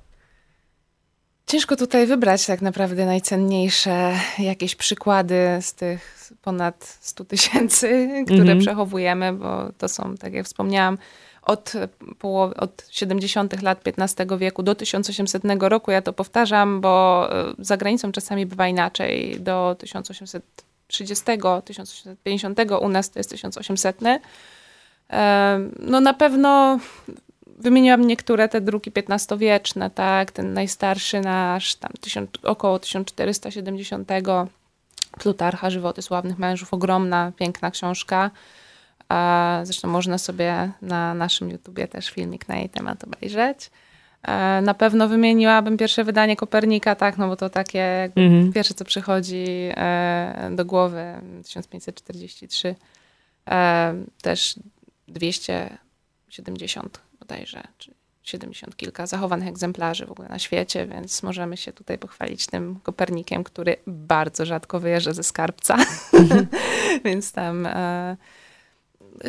Ciężko 1.48 1.76
tutaj 1.76 2.08
wybrać 2.08 2.46
tak 2.46 2.62
naprawdę 2.62 3.06
najcenniejsze 3.06 4.14
jakieś 4.40 4.76
przykłady 4.76 5.38
z 5.62 5.74
tych 5.74 6.32
ponad 6.42 6.98
100 7.02 7.26
tysięcy, 7.26 8.10
które 8.26 8.44
-hmm. 8.44 8.60
przechowujemy, 8.60 9.34
bo 9.34 9.72
to 9.78 9.88
są, 9.88 10.16
tak 10.16 10.34
jak 10.34 10.46
wspomniałam, 10.46 10.98
od, 11.42 11.74
połowy, 12.20 12.56
od 12.56 12.88
70. 12.90 13.62
lat 13.62 13.82
XV 13.98 14.38
wieku 14.38 14.64
do 14.64 14.76
1800 14.76 15.44
roku. 15.60 15.92
Ja 15.92 16.02
to 16.02 16.14
powtarzam, 16.14 16.82
bo 16.82 17.28
e, 17.32 17.54
za 17.60 17.78
granicą 17.78 18.12
czasami 18.12 18.46
bywa 18.46 18.68
inaczej. 18.68 19.38
Do 19.40 19.76
1800 19.80 20.44
30, 20.88 21.26
1850, 21.66 22.60
u 22.82 22.90
nas 22.90 23.10
to 23.10 23.20
jest 23.20 23.30
1800. 23.30 24.00
No 25.80 26.00
na 26.00 26.14
pewno 26.14 26.80
wymieniłam 27.56 28.08
niektóre 28.08 28.50
te 28.50 28.62
druki 28.62 28.92
XV-wieczne, 28.96 29.90
tak, 29.90 30.32
ten 30.32 30.54
najstarszy 30.54 31.22
nasz, 31.22 31.76
tam 31.76 31.92
tysiąc, 32.02 32.30
około 32.44 32.80
1470, 32.80 34.10
Plutarcha, 35.20 35.70
Żywoty 35.70 36.02
Sławnych 36.02 36.38
Mężów, 36.38 36.74
ogromna, 36.74 37.32
piękna 37.36 37.72
książka. 37.72 38.32
Zresztą 39.64 39.88
można 39.88 40.18
sobie 40.18 40.72
na 40.82 41.14
naszym 41.14 41.50
YouTubie 41.50 41.88
też 41.88 42.10
filmik 42.10 42.48
na 42.48 42.56
jej 42.56 42.70
temat 42.70 43.04
obejrzeć. 43.04 43.72
E, 44.28 44.62
na 44.62 44.74
pewno 44.74 45.08
wymieniłabym 45.08 45.78
pierwsze 45.78 46.04
wydanie 46.04 46.36
Kopernika, 46.36 46.96
tak, 46.96 47.18
no 47.18 47.28
bo 47.28 47.36
to 47.36 47.50
takie 47.50 48.12
mhm. 48.16 48.54
pierwsze, 48.54 48.74
co 48.74 48.86
przychodzi 48.86 49.46
e, 49.76 50.50
do 50.56 50.66
głowy, 50.66 51.04
1543. 51.44 52.76
E, 53.50 53.96
też 54.22 54.60
270 55.08 57.05
bodajże, 57.28 57.64
czy 57.78 57.92
70 58.24 58.78
kilka 58.78 59.08
zachowanych 59.08 59.48
egzemplarzy 59.48 60.06
w 60.06 60.12
ogóle 60.12 60.30
na 60.30 60.40
świecie, 60.40 60.88
więc 60.88 61.24
możemy 61.24 61.58
się 61.58 61.74
tutaj 61.74 61.98
pochwalić 61.98 62.48
tym 62.48 62.80
Kopernikiem, 62.84 63.44
który 63.44 63.76
bardzo 63.88 64.46
rzadko 64.46 64.80
wyjeżdża 64.80 65.14
ze 65.14 65.24
skarbca. 65.24 65.78
Mhm. 66.14 66.48
więc 67.06 67.32
tam 67.32 67.68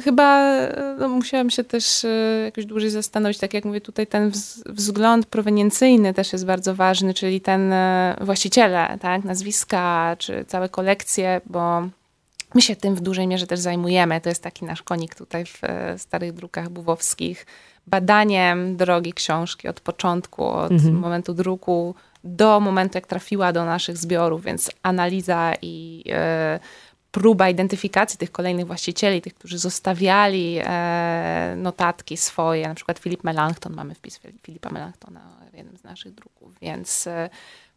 chyba 0.04 0.56
no, 0.98 1.08
musiałam 1.08 1.50
się 1.50 1.64
też 1.64 2.04
e, 2.04 2.08
jakoś 2.44 2.66
dłużej 2.66 2.90
zastanowić. 2.90 3.38
Tak 3.38 3.54
jak 3.54 3.64
mówię, 3.64 3.80
tutaj 3.80 4.06
ten 4.06 4.32
wzgląd 4.66 5.26
proweniencyjny 5.26 6.14
też 6.14 6.32
jest 6.32 6.46
bardzo 6.46 6.74
ważny, 6.74 7.14
czyli 7.14 7.40
ten 7.40 7.72
e, 7.72 8.16
właściciele, 8.20 8.98
tak, 9.00 9.24
nazwiska, 9.24 10.16
czy 10.18 10.44
całe 10.44 10.68
kolekcje, 10.68 11.40
bo 11.46 11.88
my 12.54 12.62
się 12.62 12.76
tym 12.76 12.94
w 12.94 13.00
dużej 13.00 13.26
mierze 13.26 13.46
też 13.46 13.60
zajmujemy. 13.60 14.20
To 14.20 14.28
jest 14.28 14.42
taki 14.42 14.64
nasz 14.64 14.82
konik 14.82 15.14
tutaj 15.14 15.44
w 15.46 15.64
e, 15.64 15.98
starych 15.98 16.32
drukach 16.32 16.68
buwowskich. 16.68 17.46
Badaniem 17.86 18.76
drogi 18.76 19.12
książki 19.12 19.68
od 19.68 19.80
początku, 19.80 20.44
od 20.44 20.72
mhm. 20.72 20.94
momentu 20.94 21.34
druku 21.34 21.94
do 22.24 22.60
momentu, 22.60 22.98
jak 22.98 23.06
trafiła 23.06 23.52
do 23.52 23.64
naszych 23.64 23.96
zbiorów, 23.96 24.44
więc 24.44 24.70
analiza 24.82 25.52
i 25.62 26.04
próba 27.16 27.48
identyfikacji 27.48 28.18
tych 28.18 28.32
kolejnych 28.32 28.66
właścicieli, 28.66 29.22
tych, 29.22 29.34
którzy 29.34 29.58
zostawiali 29.58 30.58
e, 30.60 31.54
notatki 31.56 32.16
swoje, 32.16 32.68
na 32.68 32.74
przykład 32.74 32.98
Filip 32.98 33.24
Melanchthon, 33.24 33.74
mamy 33.74 33.94
wpis 33.94 34.20
Filipa 34.42 34.70
Melanchtona 34.70 35.20
w 35.52 35.56
jednym 35.56 35.76
z 35.76 35.84
naszych 35.84 36.14
druków, 36.14 36.58
więc 36.60 37.06
e, 37.06 37.30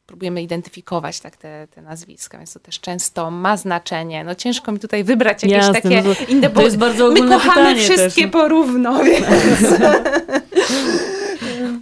próbujemy 0.09 0.41
identyfikować 0.41 1.19
tak 1.19 1.37
te, 1.37 1.67
te 1.67 1.81
nazwiska, 1.81 2.37
więc 2.37 2.53
to 2.53 2.59
też 2.59 2.79
często 2.79 3.31
ma 3.31 3.57
znaczenie. 3.57 4.23
No 4.23 4.35
ciężko 4.35 4.71
mi 4.71 4.79
tutaj 4.79 5.03
wybrać 5.03 5.43
jakieś 5.43 5.57
Jasne, 5.57 5.73
takie 5.73 6.01
no 6.01 6.15
to, 6.15 6.23
inne, 6.23 6.49
bo 6.49 6.55
to 6.55 6.65
jest 6.65 6.77
bardzo 6.77 7.11
my 7.11 7.29
kochamy 7.29 7.75
wszystkie 7.75 8.21
też. 8.21 8.31
porówno, 8.31 9.03
więc... 9.03 9.25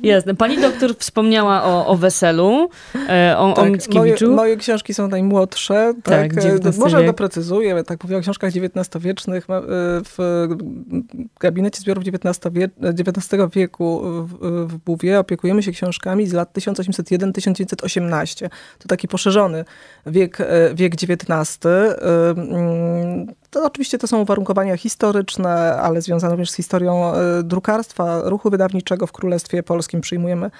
Jasne. 0.03 0.35
Pani 0.35 0.61
doktor 0.61 0.95
wspomniała 0.97 1.63
o, 1.63 1.87
o 1.87 1.95
weselu, 1.95 2.69
e, 3.09 3.37
o, 3.37 3.53
tak, 3.53 3.65
o 3.65 3.69
Mickiewiczu. 3.69 4.25
Moje, 4.25 4.35
moje, 4.35 4.57
książki 4.57 4.93
są 4.93 5.07
najmłodsze. 5.07 5.93
Tak, 6.03 6.33
tak 6.35 6.45
e, 6.45 6.77
może 6.77 7.03
doprecyzuję. 7.03 7.83
Tak 7.83 8.03
mówię 8.03 8.17
o 8.17 8.21
książkach 8.21 8.51
XIX-wiecznych. 8.55 9.47
E, 9.49 9.61
w 10.03 10.47
gabinecie 11.39 11.81
zbiorów 11.81 12.03
XIX, 12.07 12.39
XIX 12.81 13.43
wieku 13.53 14.01
w, 14.03 14.37
w 14.67 14.77
Buwie 14.77 15.19
opiekujemy 15.19 15.63
się 15.63 15.71
książkami 15.71 16.27
z 16.27 16.33
lat 16.33 16.53
1801-1918. 16.53 18.49
To 18.79 18.87
taki 18.87 19.07
poszerzony 19.07 19.65
wiek, 20.05 20.37
wiek 20.75 20.93
XIX. 20.93 21.59
To 23.49 23.63
oczywiście 23.63 23.97
to 23.97 24.07
są 24.07 24.21
uwarunkowania 24.21 24.77
historyczne, 24.77 25.77
ale 25.81 26.01
związane 26.01 26.31
również 26.31 26.49
z 26.49 26.55
historią 26.55 27.13
drukarstwa, 27.43 28.21
ruchu 28.25 28.49
wydawniczego 28.49 29.07
w 29.07 29.11
Królestwie 29.11 29.63
Polskim. 29.63 29.86
Przyjmujemy 30.01 30.51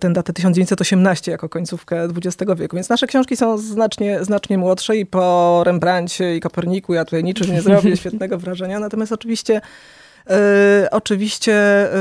tę 0.00 0.12
datę 0.12 0.32
1918 0.32 1.32
jako 1.32 1.48
końcówkę 1.48 2.04
XX 2.04 2.52
wieku. 2.56 2.76
Więc 2.76 2.88
nasze 2.88 3.06
książki 3.06 3.36
są 3.36 3.58
znacznie, 3.58 4.24
znacznie 4.24 4.58
młodsze 4.58 4.96
i 4.96 5.06
po 5.06 5.62
Rembrandcie 5.64 6.36
i 6.36 6.40
Koperniku 6.40 6.94
ja 6.94 7.04
tutaj 7.04 7.24
niczym 7.24 7.52
nie 7.52 7.62
zrobię 7.62 7.96
świetnego 8.06 8.38
wrażenia. 8.38 8.78
Natomiast 8.80 9.12
oczywiście 9.12 9.60
E, 10.30 10.88
oczywiście 10.90 11.54
e, 11.54 11.92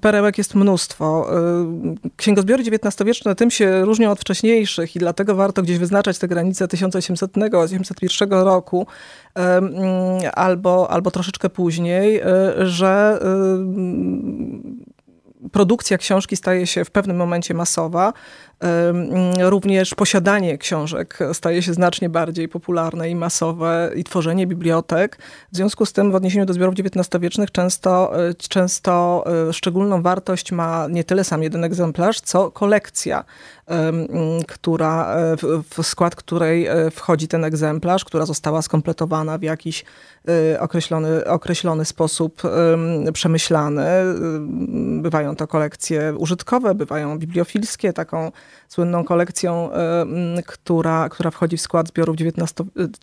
perełek 0.00 0.38
jest 0.38 0.54
mnóstwo. 0.54 1.26
E, 1.36 2.10
księgozbiory 2.16 2.62
XIX-wieczne 2.62 3.34
tym 3.34 3.50
się 3.50 3.84
różnią 3.84 4.10
od 4.10 4.20
wcześniejszych 4.20 4.96
i 4.96 4.98
dlatego 4.98 5.34
warto 5.34 5.62
gdzieś 5.62 5.78
wyznaczać 5.78 6.18
te 6.18 6.28
granice 6.28 6.66
1800-1801 6.66 8.44
roku 8.44 8.86
albo, 10.34 10.90
albo 10.90 11.10
troszeczkę 11.10 11.50
później, 11.50 12.20
że 12.58 13.20
produkcja 15.52 15.98
książki 15.98 16.36
staje 16.36 16.66
się 16.66 16.84
w 16.84 16.90
pewnym 16.90 17.16
momencie 17.16 17.54
masowa, 17.54 18.12
Również 19.40 19.94
posiadanie 19.94 20.58
książek 20.58 21.18
staje 21.32 21.62
się 21.62 21.74
znacznie 21.74 22.08
bardziej 22.08 22.48
popularne 22.48 23.10
i 23.10 23.14
masowe 23.14 23.90
i 23.96 24.04
tworzenie 24.04 24.46
bibliotek. 24.46 25.18
W 25.52 25.56
związku 25.56 25.86
z 25.86 25.92
tym 25.92 26.12
w 26.12 26.14
odniesieniu 26.14 26.46
do 26.46 26.52
zbiorów 26.52 26.74
XIX-wiecznych 26.74 27.50
często, 27.50 28.20
e, 28.28 28.34
często 28.34 29.24
e, 29.48 29.52
szczególną 29.52 30.02
wartość 30.02 30.52
ma 30.52 30.86
nie 30.90 31.04
tyle 31.04 31.24
sam 31.24 31.42
jeden 31.42 31.64
egzemplarz, 31.64 32.20
co 32.20 32.50
kolekcja, 32.50 33.24
która, 34.48 35.16
e, 35.16 35.36
w 35.70 35.86
skład 35.86 36.16
której 36.16 36.68
wchodzi 36.90 37.28
ten 37.28 37.44
egzemplarz, 37.44 38.04
która 38.04 38.26
została 38.26 38.62
skompletowana 38.62 39.38
w 39.38 39.42
jakiś 39.42 39.84
określony, 40.60 41.24
określony 41.24 41.84
sposób 41.84 42.42
przemyślany. 43.12 43.86
Bywają 45.02 45.36
to 45.36 45.46
kolekcje 45.46 46.14
użytkowe, 46.18 46.74
bywają 46.74 47.18
bibliofilskie, 47.18 47.92
taką 47.92 48.32
słynną 48.68 49.04
kolekcją, 49.04 49.72
e, 49.72 50.06
która, 50.46 51.08
która 51.08 51.30
wchodzi 51.30 51.56
w 51.56 51.60
skład 51.60 51.88
zbiorów 51.88 52.16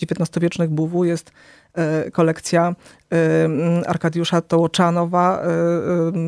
XIX-wiecznych 0.01 0.70
BUW 0.70 1.06
jest 1.06 1.32
e, 1.74 2.12
kolekcja 2.12 2.75
e, 3.12 3.88
Arkadiusza 3.88 4.42
Tołoczanowa, 4.42 5.42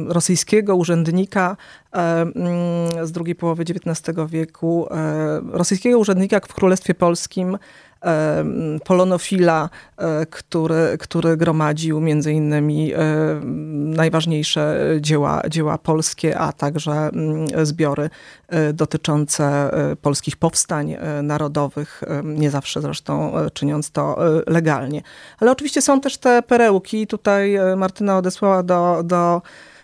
rosyjskiego 0.07 0.75
urzędnika 0.75 1.57
z 3.03 3.11
drugiej 3.11 3.35
połowy 3.35 3.63
XIX 3.63 4.17
wieku, 4.27 4.87
rosyjskiego 5.51 5.99
urzędnika 5.99 6.39
w 6.39 6.53
Królestwie 6.53 6.93
Polskim, 6.93 7.57
polonofila, 8.85 9.69
e, 9.97 10.25
który, 10.25 10.97
który 10.99 11.37
gromadził 11.37 12.01
między 12.01 12.33
innymi 12.33 12.93
e, 12.93 12.97
najważniejsze 13.73 14.87
dzieła, 15.01 15.41
dzieła 15.49 15.77
polskie, 15.77 16.39
a 16.39 16.53
także 16.53 16.91
mm, 16.91 17.47
zbiory 17.65 18.09
e, 18.47 18.73
dotyczące 18.73 19.69
polskich 20.01 20.37
powstań 20.37 20.95
narodowych, 21.23 22.01
nie 22.23 22.51
zawsze 22.51 22.81
zresztą 22.81 23.33
czyniąc 23.53 23.91
to 23.91 24.17
legalnie. 24.47 25.01
Ale 25.39 25.51
oczywiście 25.51 25.81
są 25.81 26.01
też 26.01 26.17
te 26.17 26.41
perełki. 26.41 27.07
Tutaj 27.07 27.57
Martyna 27.77 28.17
odesłała 28.17 28.63
do, 28.63 29.01
do 29.03 29.41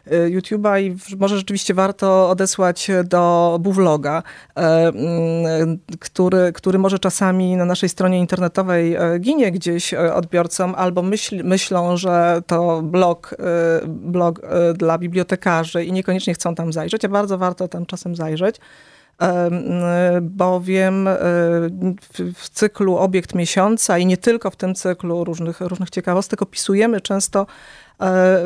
YouTube'a 0.07 0.81
i 0.81 1.17
może 1.17 1.38
rzeczywiście 1.38 1.74
warto 1.74 2.29
odesłać 2.29 2.91
do 3.03 3.57
Buwloga, 3.62 4.24
y, 4.24 4.62
y, 4.62 5.97
który, 6.00 6.51
który 6.53 6.79
może 6.79 7.00
czasami 7.00 7.55
na 7.55 7.65
naszej 7.65 7.89
stronie 7.89 8.19
internetowej 8.19 8.97
ginie 9.19 9.51
gdzieś 9.51 9.93
odbiorcom, 9.93 10.75
albo 10.75 11.01
myśl, 11.01 11.43
myślą, 11.43 11.97
że 11.97 12.41
to 12.47 12.81
blog, 12.81 13.35
blog 13.85 14.41
dla 14.74 14.97
bibliotekarzy 14.97 15.83
i 15.83 15.91
niekoniecznie 15.91 16.33
chcą 16.33 16.55
tam 16.55 16.74
zajrzeć, 16.74 17.05
a 17.05 17.09
bardzo 17.09 17.38
warto 17.38 17.67
tam 17.67 17.85
czasem 17.85 18.15
zajrzeć 18.15 18.59
bowiem 20.21 21.09
w 22.35 22.50
cyklu 22.50 22.97
Obiekt 22.97 23.35
Miesiąca 23.35 23.97
i 23.97 24.05
nie 24.05 24.17
tylko 24.17 24.50
w 24.50 24.55
tym 24.55 24.75
cyklu 24.75 25.24
różnych, 25.24 25.62
różnych 25.62 25.89
ciekawostek 25.89 26.41
opisujemy 26.41 27.01
często 27.01 27.45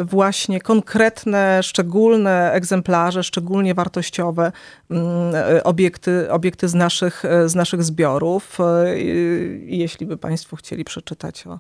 właśnie 0.06 0.62
konkretne, 0.62 1.64
szczególne 1.64 2.52
egzemplarze, 2.52 3.24
szczególnie 3.24 3.74
wartościowe 3.74 4.52
mm, 4.90 5.36
e, 5.36 5.64
obiekty, 5.64 6.32
obiekty 6.32 6.68
z, 6.68 6.74
naszych, 6.74 7.26
e, 7.26 7.50
z 7.50 7.56
naszych 7.56 7.84
zbiorów. 7.84 8.58
Jeśli 9.66 10.06
by 10.06 10.18
Państwo 10.18 10.56
chcieli 10.56 10.84
przeczytać 10.84 11.48
o 11.48 11.60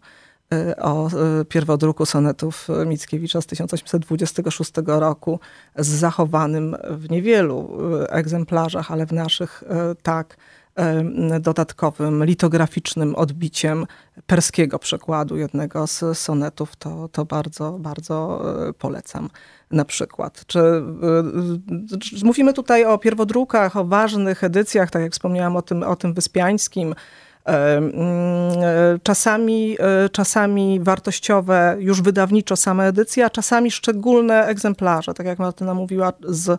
o 0.78 1.10
pierwodruku 1.50 2.06
sonetów 2.06 2.68
Mickiewicza 2.86 3.42
z 3.42 3.46
1826 3.46 4.72
roku 4.86 5.40
z 5.76 5.88
zachowanym 5.88 6.76
w 6.90 7.10
niewielu 7.10 7.78
egzemplarzach, 8.10 8.92
ale 8.92 9.06
w 9.06 9.14
naszych 9.14 9.64
tak 10.04 10.38
dodatkowym 11.40 12.26
litograficznym 12.26 13.16
odbiciem 13.16 13.86
perskiego 14.28 14.80
przekładu 14.80 15.38
jednego 15.38 15.88
z 15.88 16.18
sonetów, 16.18 16.76
to, 16.76 17.10
to 17.12 17.26
bardzo, 17.26 17.72
bardzo 17.72 18.42
e, 18.70 18.74
polecam 18.74 19.30
na 19.72 19.86
przykład. 19.86 20.46
Czy, 20.48 20.60
czy, 22.02 22.26
mówimy 22.26 22.54
tutaj 22.54 22.86
o 22.86 22.98
pierwodrukach, 22.98 23.78
o 23.78 23.86
ważnych 23.86 24.44
edycjach, 24.44 24.92
tak 24.92 25.02
jak 25.02 25.12
wspomniałam 25.12 25.56
o 25.56 25.62
tym, 25.62 25.84
o 25.84 25.96
tym 25.96 26.14
wyspiańskim, 26.14 26.96
e, 27.48 27.82
czasami, 29.04 29.78
e, 29.80 30.10
czasami 30.10 30.80
wartościowe, 30.80 31.76
już 31.80 32.02
wydawniczo 32.02 32.56
same 32.56 32.88
edycje, 32.88 33.26
a 33.26 33.30
czasami 33.30 33.72
szczególne 33.72 34.46
egzemplarze, 34.46 35.14
tak 35.14 35.28
jak 35.28 35.40
Martyna 35.40 35.74
mówiła, 35.74 36.14
z 36.22 36.50
E, 36.52 36.58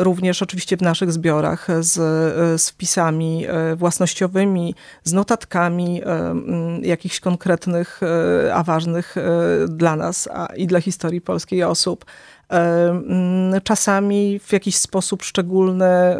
również 0.00 0.42
oczywiście 0.42 0.76
w 0.76 0.82
naszych 0.82 1.12
zbiorach 1.12 1.68
z, 1.80 1.98
e, 1.98 2.58
z 2.58 2.70
wpisami 2.70 3.46
e, 3.46 3.76
własnościowymi, 3.76 4.74
z 5.04 5.12
notatkami 5.12 6.02
jakichś 6.82 7.20
konkretnych, 7.20 8.00
a 8.54 8.62
ważnych 8.62 9.14
dla 9.68 9.96
nas 9.96 10.28
a 10.32 10.46
i 10.46 10.66
dla 10.66 10.80
historii 10.80 11.20
polskiej 11.20 11.62
osób 11.62 12.04
czasami 13.64 14.38
w 14.38 14.52
jakiś 14.52 14.76
sposób 14.76 15.22
szczególny, 15.22 16.16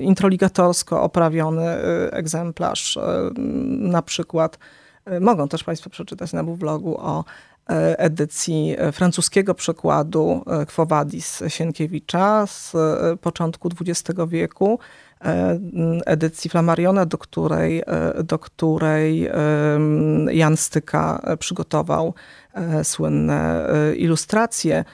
introligatorsko 0.00 1.02
oprawiony 1.02 1.68
egzemplarz. 2.10 2.98
Na 3.78 4.02
przykład 4.02 4.58
mogą 5.20 5.48
też 5.48 5.64
Państwo 5.64 5.90
przeczytać 5.90 6.32
na 6.32 6.42
vlogu 6.42 6.96
o 7.00 7.24
E, 7.55 7.55
edycji 7.98 8.74
e, 8.78 8.92
francuskiego 8.92 9.54
przekładu 9.54 10.44
e, 10.46 10.66
Quo 10.66 10.86
Vadis 10.86 11.42
Sienkiewicza 11.48 12.46
z 12.46 12.72
początku 13.20 13.68
XX 13.80 14.20
wieku, 14.28 14.78
edycji 16.06 16.50
Flammariona, 16.50 17.06
do 17.06 17.18
której, 17.18 17.82
do 18.24 18.38
której 18.38 19.30
Jan 20.30 20.56
Styka 20.56 21.22
przygotował 21.38 22.14
słynne 22.82 23.68
ilustracje, 23.96 24.84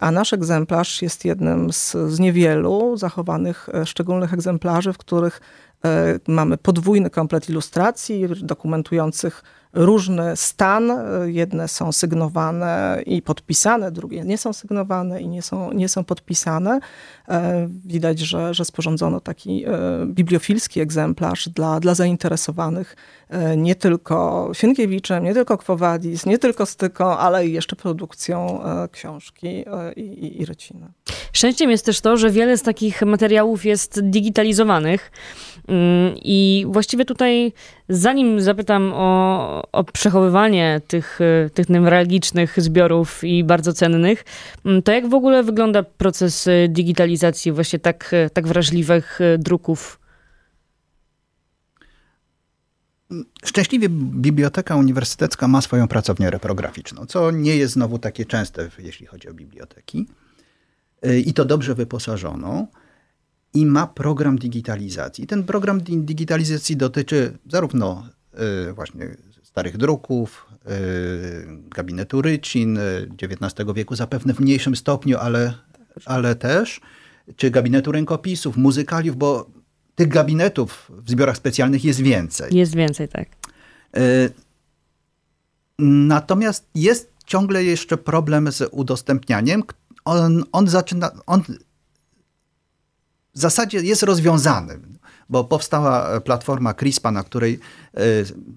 a 0.00 0.10
nasz 0.10 0.32
egzemplarz 0.32 1.02
jest 1.02 1.24
jednym 1.24 1.72
z, 1.72 1.92
z 1.92 2.20
niewielu 2.20 2.96
zachowanych 2.96 3.68
szczególnych 3.84 4.34
egzemplarzy, 4.34 4.92
w 4.92 4.98
których 4.98 5.40
mamy 6.28 6.58
podwójny 6.58 7.10
komplet 7.10 7.50
ilustracji 7.50 8.28
dokumentujących 8.42 9.42
różny 9.72 10.36
stan. 10.36 10.92
Jedne 11.24 11.68
są 11.68 11.92
sygnowane 11.92 13.02
i 13.06 13.22
podpisane, 13.22 13.92
drugie 13.92 14.24
nie 14.24 14.38
są 14.38 14.52
sygnowane 14.52 15.20
i 15.20 15.28
nie 15.28 15.42
są, 15.42 15.72
nie 15.72 15.88
są 15.88 16.04
podpisane. 16.04 16.80
E, 17.28 17.68
widać, 17.86 18.18
że, 18.18 18.54
że 18.54 18.64
sporządzono 18.64 19.20
taki 19.20 19.64
e, 19.64 19.71
bibliofilski 20.06 20.80
egzemplarz 20.80 21.48
dla, 21.48 21.80
dla 21.80 21.94
zainteresowanych 21.94 22.96
e, 23.28 23.56
nie 23.56 23.74
tylko 23.74 24.50
Sienkiewiczem, 24.52 25.24
nie 25.24 25.34
tylko 25.34 25.58
Kwowadis, 25.58 26.26
nie 26.26 26.38
tylko 26.38 26.66
Styką, 26.66 27.04
ale 27.04 27.46
i 27.46 27.52
jeszcze 27.52 27.76
produkcją 27.76 28.60
książki 28.92 29.64
i, 29.96 30.00
i, 30.00 30.42
i. 30.42 30.46
Szczęściem 31.32 31.70
jest 31.70 31.86
też 31.86 32.00
to, 32.00 32.16
że 32.16 32.30
wiele 32.30 32.56
z 32.58 32.62
takich 32.62 33.02
materiałów 33.02 33.64
jest 33.64 34.00
digitalizowanych 34.00 35.12
mm, 35.68 36.14
i 36.16 36.66
właściwie 36.68 37.04
tutaj, 37.04 37.52
zanim 37.88 38.40
zapytam 38.40 38.92
o, 38.94 39.62
o 39.72 39.84
przechowywanie 39.84 40.80
tych, 40.88 41.18
tych 41.54 41.68
newralgicznych 41.68 42.60
zbiorów 42.60 43.24
i 43.24 43.44
bardzo 43.44 43.72
cennych, 43.72 44.24
to 44.84 44.92
jak 44.92 45.08
w 45.08 45.14
ogóle 45.14 45.42
wygląda 45.42 45.82
proces 45.82 46.48
digitalizacji 46.68 47.02
digitalizacji 47.12 47.52
właśnie 47.52 47.78
tak, 47.78 48.14
tak 48.32 48.46
wrażliwych 48.46 49.20
e, 49.20 49.38
druków? 49.38 49.98
Szczęśliwie 53.44 53.88
Biblioteka 53.88 54.76
Uniwersytecka 54.76 55.48
ma 55.48 55.60
swoją 55.60 55.88
pracownię 55.88 56.30
reprograficzną, 56.30 57.06
co 57.06 57.30
nie 57.30 57.56
jest 57.56 57.74
znowu 57.74 57.98
takie 57.98 58.24
częste, 58.24 58.70
jeśli 58.78 59.06
chodzi 59.06 59.28
o 59.28 59.34
biblioteki. 59.34 60.06
E, 61.02 61.18
I 61.18 61.34
to 61.34 61.44
dobrze 61.44 61.74
wyposażono. 61.74 62.66
I 63.54 63.66
ma 63.66 63.86
program 63.86 64.38
digitalizacji. 64.38 65.26
Ten 65.26 65.44
program 65.44 65.80
digitalizacji 65.80 66.76
dotyczy 66.76 67.38
zarówno 67.50 68.06
e, 68.68 68.72
właśnie 68.72 69.16
starych 69.42 69.76
druków, 69.76 70.46
gabinetu 71.76 72.22
Rycin 72.22 72.78
XIX 73.22 73.68
wieku, 73.74 73.96
zapewne 73.96 74.34
w 74.34 74.40
mniejszym 74.40 74.76
stopniu, 74.76 75.18
ale, 75.18 75.54
ale 76.04 76.34
też 76.34 76.80
czy 77.36 77.50
gabinetu 77.50 77.92
rękopisów, 77.92 78.56
muzykaliów, 78.56 79.16
bo 79.16 79.50
tych 79.94 80.08
gabinetów 80.08 80.90
w 81.04 81.10
zbiorach 81.10 81.36
specjalnych 81.36 81.84
jest 81.84 82.00
więcej. 82.00 82.56
Jest 82.56 82.74
więcej, 82.74 83.08
tak. 83.08 83.28
Natomiast 85.78 86.66
jest 86.74 87.12
ciągle 87.26 87.64
jeszcze 87.64 87.96
problem 87.96 88.52
z 88.52 88.68
udostępnianiem. 88.70 89.62
On, 90.04 90.44
on 90.52 90.68
zaczyna, 90.68 91.10
on 91.26 91.42
w 93.34 93.38
zasadzie 93.38 93.78
jest 93.78 94.02
rozwiązany, 94.02 94.78
bo 95.28 95.44
powstała 95.44 96.20
platforma 96.20 96.74
CRISPA, 96.74 97.10
na 97.10 97.24
której 97.24 97.58
e, 97.94 98.00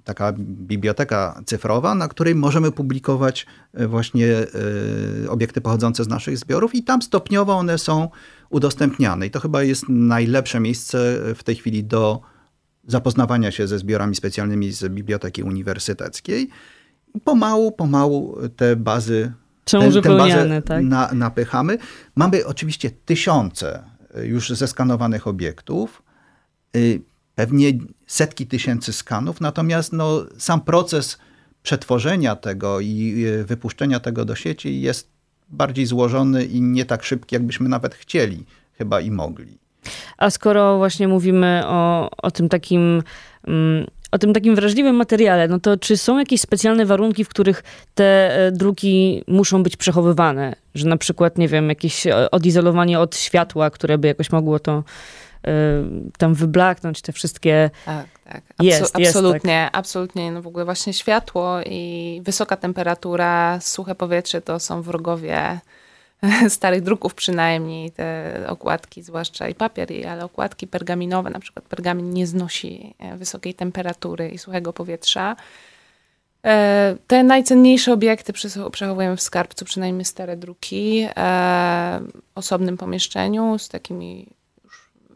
taka 0.03 0.33
biblioteka 0.39 1.41
cyfrowa, 1.45 1.95
na 1.95 2.07
której 2.07 2.35
możemy 2.35 2.71
publikować 2.71 3.45
e, 3.73 3.88
właśnie 3.88 4.27
e, 4.27 5.29
obiekty 5.29 5.61
pochodzące 5.61 6.03
z 6.03 6.07
naszych 6.07 6.38
zbiorów 6.38 6.75
i 6.75 6.83
tam 6.83 7.01
stopniowo 7.01 7.53
one 7.53 7.77
są 7.77 8.09
udostępniane. 8.49 9.27
I 9.27 9.31
to 9.31 9.39
chyba 9.39 9.63
jest 9.63 9.83
najlepsze 9.89 10.59
miejsce 10.59 10.97
w 11.35 11.43
tej 11.43 11.55
chwili 11.55 11.83
do 11.83 12.21
zapoznawania 12.88 13.51
się 13.51 13.67
ze 13.67 13.79
zbiorami 13.79 14.15
specjalnymi 14.15 14.71
z 14.71 14.93
Biblioteki 14.93 15.43
Uniwersyteckiej. 15.43 16.49
Pomału, 17.23 17.71
pomału 17.71 18.38
te 18.55 18.75
bazy 18.75 19.33
są 19.65 19.79
ten, 20.01 20.61
tak? 20.61 20.83
Na, 20.83 21.09
napychamy. 21.13 21.77
Mamy 22.15 22.45
oczywiście 22.45 22.91
tysiące 23.05 23.83
już 24.23 24.49
zeskanowanych 24.49 25.28
obiektów, 25.28 26.04
y, 26.75 27.01
pewnie 27.36 27.71
setki 28.08 28.47
tysięcy 28.47 28.93
skanów, 28.93 29.41
natomiast 29.41 29.93
no, 29.93 30.25
sam 30.38 30.62
proces 30.62 31.17
przetworzenia 31.63 32.36
tego 32.36 32.80
i 32.80 33.23
y, 33.25 33.45
wypuszczenia 33.45 33.99
tego 33.99 34.25
do 34.25 34.36
sieci 34.36 34.82
jest 34.82 35.10
bardziej 35.49 35.86
złożony 35.86 36.45
i 36.45 36.62
nie 36.62 36.86
tak 36.86 37.04
szybki, 37.04 37.36
jakbyśmy 37.36 37.69
nawet 37.69 37.95
chcieli 37.95 38.45
chyba 38.78 39.01
i 39.01 39.12
mogli. 39.12 39.58
A 40.17 40.30
skoro 40.30 40.78
właśnie 40.78 41.08
mówimy 41.08 41.63
o, 41.65 42.10
o 42.17 42.32
tym 42.32 42.49
takim 42.49 43.04
mm, 43.47 43.88
o 44.11 44.17
tym 44.17 44.33
takim 44.33 44.55
wrażliwym 44.55 44.95
materiale, 44.95 45.47
no 45.47 45.59
to 45.59 45.77
czy 45.77 45.97
są 45.97 46.19
jakieś 46.19 46.41
specjalne 46.41 46.85
warunki, 46.85 47.23
w 47.23 47.29
których 47.29 47.63
te 47.95 48.37
e, 48.37 48.51
druki 48.51 49.23
muszą 49.27 49.63
być 49.63 49.77
przechowywane? 49.77 50.55
Że 50.75 50.87
na 50.87 50.97
przykład, 50.97 51.37
nie 51.37 51.47
wiem, 51.47 51.69
jakieś 51.69 52.07
e, 52.07 52.31
odizolowanie 52.31 52.99
od 52.99 53.17
światła, 53.17 53.69
które 53.69 53.97
by 53.97 54.07
jakoś 54.07 54.31
mogło 54.31 54.59
to 54.59 54.83
y, 55.47 55.51
tam 56.17 56.33
wyblaknąć, 56.33 57.01
te 57.01 57.11
wszystkie... 57.11 57.69
Tak, 57.85 58.05
tak. 58.23 58.43
Absu 58.57 58.65
jest, 58.65 58.95
absolutnie, 58.95 59.53
jest, 59.53 59.71
tak. 59.71 59.79
absolutnie. 59.79 60.31
No 60.31 60.41
w 60.41 60.47
ogóle 60.47 60.65
właśnie 60.65 60.93
światło 60.93 61.59
i 61.65 62.21
wysoka 62.25 62.57
temperatura, 62.57 63.59
suche 63.61 63.95
powietrze 63.95 64.41
to 64.41 64.59
są 64.59 64.81
wrogowie 64.81 65.59
starych 66.49 66.81
druków 66.81 67.15
przynajmniej, 67.15 67.91
te 67.91 68.33
okładki, 68.47 69.03
zwłaszcza 69.03 69.49
i 69.49 69.55
papier, 69.55 69.89
ale 70.09 70.25
okładki 70.25 70.67
pergaminowe, 70.67 71.29
na 71.29 71.39
przykład 71.39 71.65
pergamin 71.65 72.13
nie 72.13 72.27
znosi 72.27 72.95
e, 72.99 73.17
wysokiej 73.17 73.53
temperatury 73.53 74.29
i 74.29 74.38
suchego 74.38 74.73
powietrza. 74.73 75.35
E, 76.45 76.95
te 77.07 77.23
najcenniejsze 77.23 77.93
obiekty 77.93 78.33
przechowujemy 78.71 79.17
w 79.17 79.21
skarbcu, 79.21 79.65
przynajmniej 79.65 80.05
stare 80.05 80.38
druki, 80.38 81.07
e, 81.09 81.09
w 82.33 82.38
osobnym 82.38 82.77
pomieszczeniu 82.77 83.59
z 83.59 83.69
takimi 83.69 84.27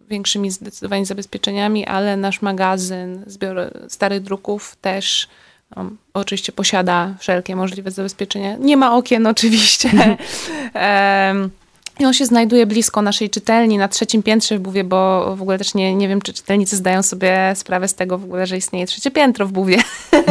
większymi 0.10 0.52
zdecydowanie 0.52 1.06
zabezpieczeniami, 1.06 1.86
ale 1.86 2.18
nasz 2.18 2.42
magazyn 2.42 3.24
zbiór 3.28 3.58
starych 3.88 4.22
druków 4.22 4.76
też 4.82 5.28
oczywiście 6.14 6.52
posiada 6.52 7.14
wszelkie 7.20 7.56
możliwe 7.56 7.92
zabezpieczenia. 7.92 8.56
Nie 8.60 8.78
ma 8.78 8.96
okien 8.96 9.28
oczywiście. 9.28 9.90
I 12.00 12.06
on 12.06 12.14
się 12.14 12.26
znajduje 12.26 12.66
blisko 12.66 13.02
naszej 13.02 13.30
czytelni, 13.30 13.78
na 13.78 13.88
trzecim 13.88 14.24
piętrze 14.24 14.58
w 14.58 14.62
Buwie, 14.62 14.84
bo 14.84 15.36
w 15.36 15.42
ogóle 15.42 15.58
też 15.58 15.74
nie, 15.74 15.96
nie 15.96 16.08
wiem, 16.08 16.22
czy 16.22 16.34
czytelnicy 16.34 16.76
zdają 16.76 17.04
sobie 17.04 17.54
sprawę 17.56 17.88
z 17.88 17.96
tego 17.96 18.18
w 18.18 18.24
ogóle, 18.24 18.48
że 18.48 18.58
istnieje 18.58 18.86
trzecie 18.88 19.12
piętro 19.12 19.46
w 19.48 19.52
Buwie. 19.52 19.78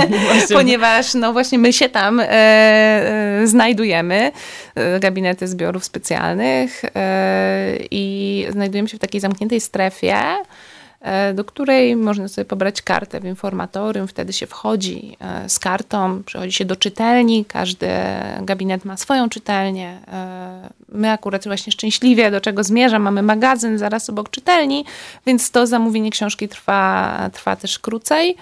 Ponieważ 0.53 1.15
no 1.15 1.33
właśnie 1.33 1.59
my 1.59 1.73
się 1.73 1.89
tam 1.89 2.21
e, 2.21 2.27
e, 2.29 3.47
znajdujemy, 3.47 4.33
e, 4.75 5.01
gabinety 5.01 5.49
zbiorów 5.49 5.85
specjalnych 5.85 6.83
e, 6.95 7.79
i 7.91 8.47
znajdujemy 8.51 8.89
się 8.89 8.97
w 8.97 9.01
takiej 9.01 9.21
zamkniętej 9.21 9.61
strefie, 9.61 10.15
do 11.35 11.45
której 11.45 11.97
można 11.97 12.29
sobie 12.29 12.45
pobrać 12.45 12.83
kartę 12.83 13.21
w 13.21 13.25
informatorium, 13.25 14.09
wtedy 14.09 14.33
się 14.33 14.47
wchodzi 14.47 15.17
e, 15.21 15.49
z 15.49 15.59
kartą, 15.59 16.23
przechodzi 16.23 16.53
się 16.53 16.65
do 16.65 16.77
czytelni, 16.77 17.45
każdy 17.45 17.89
gabinet 18.43 18.85
ma 18.85 18.97
swoją 18.97 19.29
czytelnię. 19.29 19.99
E, 20.09 20.71
my 20.89 21.11
akurat 21.11 21.45
właśnie 21.45 21.73
szczęśliwie, 21.73 22.31
do 22.31 22.41
czego 22.41 22.65
zmierzam, 22.65 23.03
mamy 23.03 23.23
magazyn 23.23 23.79
zaraz 23.79 24.11
obok 24.11 24.31
czytelni, 24.31 24.85
więc 25.27 25.51
to 25.51 25.67
zamówienie 25.67 26.11
książki 26.11 26.49
trwa, 26.49 27.31
trwa 27.33 27.57
też 27.57 27.79
krócej. 27.79 28.37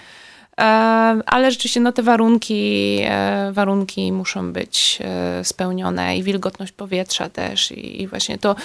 Ale 1.25 1.51
rzeczywiście 1.51 1.79
no, 1.79 1.91
te 1.91 2.03
warunki, 2.03 2.99
e, 3.03 3.51
warunki 3.51 4.11
muszą 4.11 4.53
być 4.53 4.99
e, 5.01 5.43
spełnione 5.43 6.17
i 6.17 6.23
wilgotność 6.23 6.71
powietrza 6.71 7.29
też 7.29 7.71
i, 7.71 8.07
właśnie 8.07 8.37
to 8.37 8.55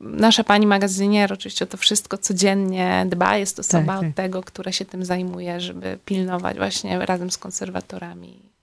nasza 0.00 0.44
pani 0.44 0.66
magazynier 0.66 1.32
oczywiście 1.32 1.66
to 1.66 1.76
wszystko 1.76 2.18
codziennie 2.18 3.06
dba, 3.08 3.36
jest 3.36 3.56
to 3.56 3.60
osoba 3.60 3.92
tak, 3.92 4.00
tak. 4.00 4.10
od 4.10 4.14
tego, 4.14 4.42
która 4.42 4.72
się 4.72 4.84
tym 4.84 5.04
zajmuje, 5.04 5.60
żeby 5.60 5.98
pilnować 6.04 6.56
właśnie 6.56 7.06
razem 7.06 7.30
z 7.30 7.38
konserwatorami 7.38 8.53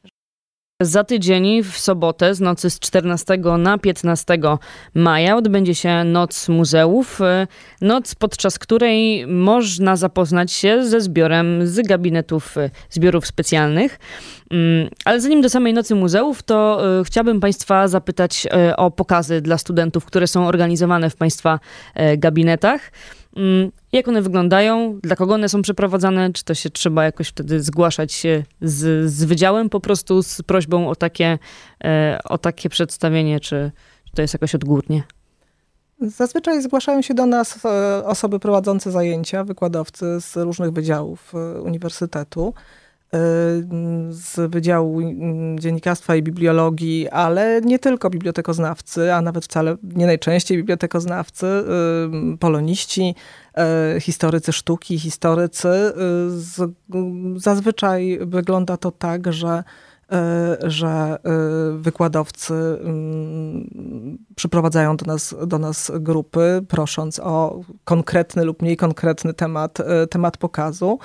za 0.82 1.04
tydzień 1.04 1.64
w 1.64 1.78
sobotę 1.78 2.36
z 2.36 2.40
nocy 2.40 2.70
z 2.70 2.80
14 2.80 3.38
na 3.58 3.78
15 3.78 4.38
maja 4.94 5.36
odbędzie 5.36 5.76
się 5.76 6.04
Noc 6.04 6.50
Muzeów. 6.50 7.22
E, 7.22 7.48
noc, 7.82 8.16
podczas 8.16 8.60
której 8.60 9.28
można 9.28 9.96
zapoznać 9.96 10.52
się 10.52 10.86
ze 10.86 11.02
zbiorem 11.02 11.68
z 11.68 11.88
gabinetów 11.88 12.58
e, 12.58 12.70
zbiorów 12.90 13.28
specjalnych. 13.28 14.00
Mm, 14.52 14.90
ale 15.06 15.22
zanim 15.22 15.42
do 15.42 15.50
samej 15.50 15.74
Nocy 15.74 15.96
Muzeów, 15.96 16.44
to 16.44 16.82
e, 17.00 17.04
chciałabym 17.04 17.40
Państwa 17.40 17.88
zapytać 17.88 18.48
o 18.78 18.92
pokazy 18.92 19.42
dla 19.42 19.58
studentów, 19.58 20.06
które 20.06 20.28
są 20.28 20.48
organizowane 20.48 21.10
w 21.10 21.16
Państwa 21.16 21.60
gabinetach. 22.18 22.92
Mm, 23.36 23.72
jak 23.92 24.08
one 24.08 24.22
wyglądają? 24.22 25.00
Dla 25.04 25.16
kogo 25.16 25.34
one 25.34 25.50
są 25.50 25.62
przeprowadzane? 25.62 26.34
Czy 26.34 26.44
to 26.44 26.54
się 26.54 26.70
trzeba 26.70 27.04
jakoś 27.04 27.28
wtedy 27.28 27.64
zgłaszać 27.64 28.14
się 28.14 28.44
z, 28.62 29.12
z 29.12 29.24
wydziałem 29.24 29.70
po 29.70 29.80
prostu 29.80 30.24
z 30.24 30.42
prośbą 30.42 30.90
o 30.90 30.96
takie, 30.96 31.40
e, 31.84 32.20
o 32.24 32.38
takie 32.38 32.70
przedstawienie, 32.70 33.40
czy, 33.40 33.72
czy 34.06 34.12
to 34.16 34.22
jest 34.22 34.34
jakoś 34.34 34.56
odgórnie? 34.56 35.04
Zazwyczaj 36.02 36.62
zgłaszają 36.62 37.02
się 37.02 37.14
do 37.14 37.26
nas 37.26 37.66
e, 37.66 38.06
osoby 38.06 38.40
prowadzące 38.40 38.92
zajęcia, 38.92 39.44
wykładowcy 39.44 40.06
z 40.22 40.36
różnych 40.36 40.72
wydziałów 40.72 41.34
e, 41.36 41.62
uniwersytetu 41.62 42.54
z 44.10 44.52
Wydziału 44.52 45.02
Dziennikarstwa 45.60 46.16
i 46.16 46.24
Bibliologii, 46.24 47.10
ale 47.10 47.62
nie 47.62 47.80
tylko 47.80 48.10
bibliotekoznawcy, 48.10 49.14
a 49.14 49.22
nawet 49.22 49.46
wcale 49.46 49.78
nie 49.84 50.06
najczęściej 50.06 50.58
bibliotekoznawcy, 50.58 51.46
poloniści, 52.40 53.16
e, 53.58 53.96
historycy 54.00 54.54
sztuki, 54.54 55.00
historycy. 55.00 55.94
Zazwyczaj 57.36 58.20
wygląda 58.22 58.78
to 58.78 58.92
tak, 58.92 59.34
że 59.34 59.64
że 60.64 61.18
wykładowcy 61.78 62.54
przyprowadzają 64.36 64.98
do 64.98 65.06
nas, 65.06 65.36
do 65.48 65.60
nas 65.60 65.92
grupy, 66.00 66.66
prosząc 66.68 67.20
o 67.20 67.62
konkretny 67.84 68.46
lub 68.46 68.62
mniej 68.62 68.78
konkretny 68.78 69.34
temat, 69.34 69.78
temat 70.10 70.38
pokazu. 70.38 71.00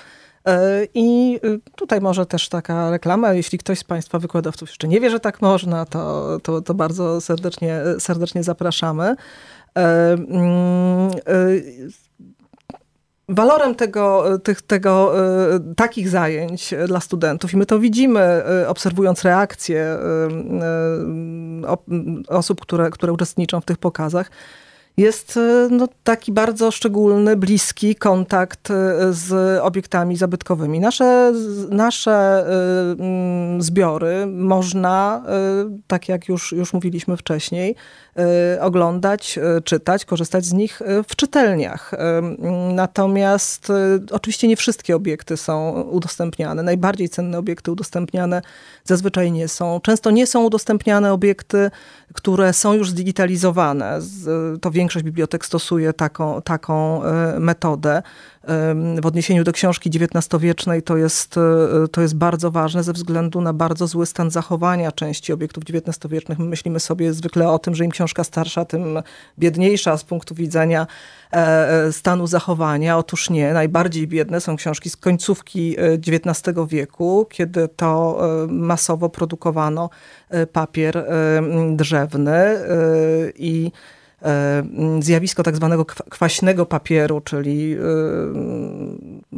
E, 0.46 0.86
I 0.94 1.40
y, 1.44 1.60
tutaj 1.76 2.00
może 2.00 2.26
też 2.26 2.48
taka 2.48 2.90
reklama, 2.90 3.32
jeśli 3.32 3.58
ktoś 3.58 3.78
z 3.78 3.84
Państwa 3.84 4.18
wykładowców 4.18 4.68
jeszcze 4.68 4.88
nie 4.88 5.00
wie, 5.00 5.10
że 5.10 5.20
tak 5.20 5.42
można, 5.42 5.84
to, 5.84 6.38
to, 6.42 6.60
to 6.60 6.74
bardzo 6.74 7.20
serdecznie, 7.20 7.80
serdecznie 7.98 8.42
zapraszamy. 8.42 9.04
E, 9.04 10.12
mm, 10.12 11.10
e, 11.10 11.46
walorem 13.28 13.74
tego, 13.74 14.24
tych, 14.38 14.62
tego, 14.62 15.14
takich 15.76 16.08
zajęć 16.08 16.74
dla 16.86 17.00
studentów, 17.00 17.52
i 17.52 17.56
my 17.56 17.66
to 17.66 17.78
widzimy, 17.78 18.42
obserwując 18.66 19.22
reakcje 19.22 19.98
osób, 22.28 22.60
które, 22.60 22.90
które 22.90 23.12
uczestniczą 23.12 23.60
w 23.60 23.64
tych 23.64 23.78
pokazach, 23.78 24.30
jest 24.96 25.36
e, 25.36 25.68
no, 25.70 25.88
taki 26.04 26.32
bardzo 26.32 26.70
szczególny, 26.70 27.36
bliski 27.36 27.94
kontakt 27.94 28.70
e, 28.70 29.12
z 29.12 29.58
obiektami 29.62 30.16
zabytkowymi. 30.16 30.80
Nasze, 30.80 31.32
nasze 31.70 32.12
e, 32.12 33.62
zbiory 33.62 34.26
można, 34.26 35.22
tak 35.86 36.08
jak 36.08 36.28
już, 36.28 36.52
już 36.52 36.72
mówiliśmy 36.72 37.16
wcześniej, 37.16 37.74
oglądać, 38.60 39.38
czytać, 39.64 40.04
korzystać 40.04 40.44
z 40.44 40.52
nich 40.52 40.82
w 41.08 41.16
czytelniach. 41.16 41.92
Natomiast 42.74 43.72
oczywiście 44.10 44.48
nie 44.48 44.56
wszystkie 44.56 44.96
obiekty 44.96 45.36
są 45.36 45.82
udostępniane. 45.82 46.62
Najbardziej 46.62 47.08
cenne 47.08 47.38
obiekty 47.38 47.72
udostępniane 47.72 48.42
zazwyczaj 48.84 49.32
nie 49.32 49.48
są. 49.48 49.80
Często 49.80 50.10
nie 50.10 50.26
są 50.26 50.44
udostępniane 50.44 51.12
obiekty, 51.12 51.70
które 52.14 52.52
są 52.52 52.72
już 52.72 52.90
zdigitalizowane. 52.90 53.98
To 54.60 54.70
większość 54.70 55.04
bibliotek 55.04 55.46
stosuje 55.46 55.92
taką, 55.92 56.42
taką 56.42 57.02
metodę 57.38 58.02
w 59.00 59.06
odniesieniu 59.06 59.44
do 59.44 59.52
książki 59.52 59.90
XIX-wiecznej 59.90 60.82
to 60.82 60.96
jest, 60.96 61.36
e, 61.36 61.88
to 61.88 62.00
jest 62.00 62.16
bardzo 62.16 62.50
ważne 62.50 62.82
ze 62.82 62.92
względu 62.92 63.40
na 63.40 63.52
bardzo 63.52 63.86
zły 63.86 64.06
stan 64.06 64.30
zachowania 64.30 64.92
części 64.92 65.32
obiektów 65.32 65.64
XIX-wiecznych. 65.64 66.38
My 66.38 66.44
myślimy 66.44 66.80
sobie 66.80 67.12
zwykle 67.12 67.50
o 67.50 67.58
tym, 67.58 67.74
że 67.74 67.84
im 67.84 67.90
książka 67.90 68.24
starsza, 68.24 68.64
tym 68.64 69.02
biedniejsza 69.38 69.96
z 69.96 70.04
punktu 70.04 70.34
widzenia 70.34 70.86
e, 71.32 71.36
e, 71.86 71.92
stanu 71.92 72.26
zachowania. 72.26 72.98
Otóż 72.98 73.30
nie. 73.30 73.52
Najbardziej 73.52 74.06
biedne 74.06 74.40
są 74.40 74.56
książki 74.56 74.90
z 74.90 74.96
końcówki 74.96 75.76
XIX 75.78 76.56
wieku, 76.68 77.26
kiedy 77.30 77.68
to 77.68 78.20
masowo 78.48 79.08
produkowano 79.08 79.90
papier 80.52 81.06
drzewny 81.76 82.58
i 83.34 83.72
zjawisko 85.00 85.42
tak 85.42 85.56
zwanego 85.56 85.84
kwaśnego 85.84 86.66
papieru, 86.66 87.20
czyli 87.20 87.74
e, 87.74 87.78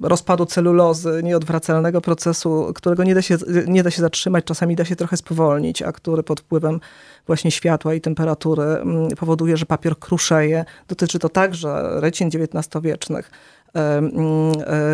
rozpadu 0.02 0.46
celulozy, 0.46 1.20
nieodwracalnego 1.24 2.00
procesu, 2.00 2.72
którego 2.74 3.04
nie 3.04 3.14
da, 3.14 3.22
się, 3.22 3.36
nie 3.66 3.82
da 3.82 3.90
się 3.90 4.02
zatrzymać, 4.02 4.44
czasami 4.44 4.76
da 4.76 4.84
się 4.84 4.96
trochę 4.96 5.16
spowolnić, 5.16 5.82
a 5.82 5.92
który 5.92 6.22
pod 6.22 6.40
wpływem 6.40 6.80
właśnie 7.26 7.50
światła 7.50 7.94
i 7.94 8.00
temperatury 8.00 8.64
powoduje, 9.16 9.56
że 9.56 9.66
papier 9.66 9.98
kruszeje. 9.98 10.64
Dotyczy 10.88 11.18
to 11.18 11.28
także 11.28 12.00
recin 12.00 12.28
XIX-wiecznych. 12.28 13.30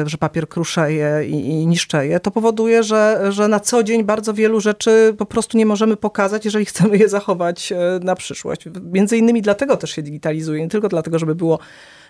Że 0.06 0.18
papier 0.18 0.48
kruszeje 0.48 1.24
i, 1.26 1.48
i 1.48 1.66
niszczeje, 1.66 2.20
to 2.20 2.30
powoduje, 2.30 2.82
że, 2.82 3.26
że 3.28 3.48
na 3.48 3.60
co 3.60 3.82
dzień 3.82 4.04
bardzo 4.04 4.34
wielu 4.34 4.60
rzeczy 4.60 5.14
po 5.18 5.26
prostu 5.26 5.58
nie 5.58 5.66
możemy 5.66 5.96
pokazać, 5.96 6.44
jeżeli 6.44 6.64
chcemy 6.74 6.98
je 6.98 7.08
zachować 7.08 7.72
e, 7.72 7.76
na 8.02 8.14
przyszłość. 8.14 8.64
Między 8.82 9.16
innymi 9.16 9.42
dlatego 9.42 9.76
też 9.76 9.90
się 9.90 10.02
digitalizuje, 10.02 10.60
nie 10.60 10.68
tylko 10.68 10.88
dlatego, 10.88 11.18
żeby 11.18 11.34
było 11.34 11.58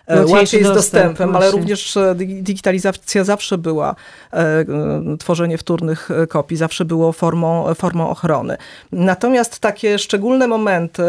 łatwiej 0.09 0.65
z 0.65 0.69
dostępem, 0.69 1.37
ale 1.37 1.51
również 1.51 1.97
e, 1.97 2.15
digitalizacja 2.19 3.25
zawsze 3.25 3.59
była, 3.59 3.95
e, 4.33 4.65
tworzenie 5.19 5.59
wtórnych 5.59 6.09
kopii 6.29 6.57
zawsze 6.57 6.85
było 6.85 7.13
formą, 7.13 7.75
formą 7.75 8.09
ochrony. 8.09 8.57
Natomiast 8.93 9.59
takie 9.59 9.99
szczególne 9.99 10.49
momenty, 10.49 11.03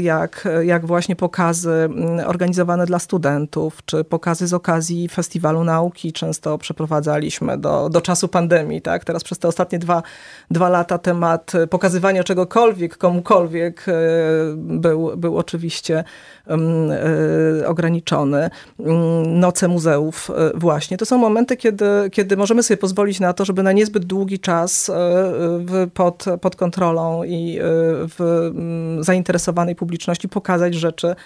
jak, 0.00 0.48
jak 0.62 0.86
właśnie 0.86 1.16
pokazy 1.16 1.88
organizowane 2.26 2.86
dla 2.86 2.98
studentów, 2.98 3.78
czy 3.84 4.04
pokazy 4.04 4.46
z 4.46 4.54
okazji 4.54 5.08
Festiwalu 5.08 5.64
Nauki, 5.64 6.12
często 6.12 6.58
przeprowadzaliśmy 6.58 7.58
do, 7.58 7.88
do 7.88 8.00
czasu 8.00 8.28
pandemii. 8.28 8.82
Tak? 8.82 9.04
Teraz 9.04 9.24
przez 9.24 9.38
te 9.38 9.48
ostatnie 9.48 9.78
dwa, 9.78 10.02
dwa 10.50 10.68
lata 10.68 10.98
temat 10.98 11.52
pokazywania 11.70 12.24
czegokolwiek, 12.24 12.96
komukolwiek 12.96 13.86
był, 14.56 15.16
był 15.16 15.38
oczywiście 15.38 16.04
ograniczony. 17.66 18.35
Mm, 18.80 19.40
noce 19.40 19.68
muzeów 19.68 20.30
e, 20.30 20.58
właśnie. 20.58 20.96
To 20.96 21.06
są 21.06 21.18
momenty, 21.18 21.56
kiedy, 21.56 21.86
kiedy 22.12 22.36
możemy 22.36 22.62
sobie 22.62 22.78
pozwolić 22.78 23.20
na 23.20 23.32
to, 23.32 23.44
żeby 23.44 23.62
na 23.62 23.72
niezbyt 23.72 24.04
długi 24.04 24.38
czas 24.38 24.88
e, 24.88 25.86
pod, 25.94 26.24
pod 26.40 26.56
kontrolą 26.56 27.24
i 27.24 27.58
e, 27.58 27.62
w 28.08 28.20
mm, 28.20 29.04
zainteresowanej 29.04 29.76
publiczności 29.76 30.28
pokazać 30.28 30.74
rzeczy, 30.74 31.16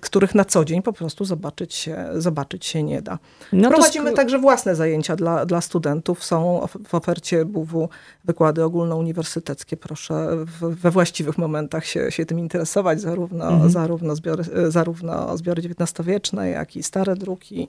których 0.00 0.34
na 0.34 0.44
co 0.44 0.64
dzień 0.64 0.82
po 0.82 0.92
prostu 0.92 1.24
zobaczyć 1.24 1.74
się, 1.74 2.04
zobaczyć 2.14 2.66
się 2.66 2.82
nie 2.82 3.02
da. 3.02 3.18
No 3.52 3.68
Prowadzimy 3.68 4.12
także 4.12 4.38
własne 4.38 4.74
zajęcia 4.74 5.16
dla, 5.16 5.46
dla 5.46 5.60
studentów. 5.60 6.24
Są 6.24 6.66
w 6.88 6.94
ofercie 6.94 7.44
BW 7.44 7.88
wykłady 8.24 8.64
ogólnouniwersyteckie. 8.64 9.76
Proszę 9.76 10.28
we 10.60 10.90
właściwych 10.90 11.38
momentach 11.38 11.86
się, 11.86 12.10
się 12.10 12.26
tym 12.26 12.38
interesować, 12.38 13.00
zarówno, 13.00 13.48
mhm. 13.48 13.70
zarówno, 13.70 14.16
zbiory, 14.16 14.44
zarówno 14.68 15.36
zbiory 15.36 15.62
XIX-wieczne, 15.78 16.50
jak 16.50 16.76
i 16.76 16.82
stare 16.82 17.16
druki 17.16 17.68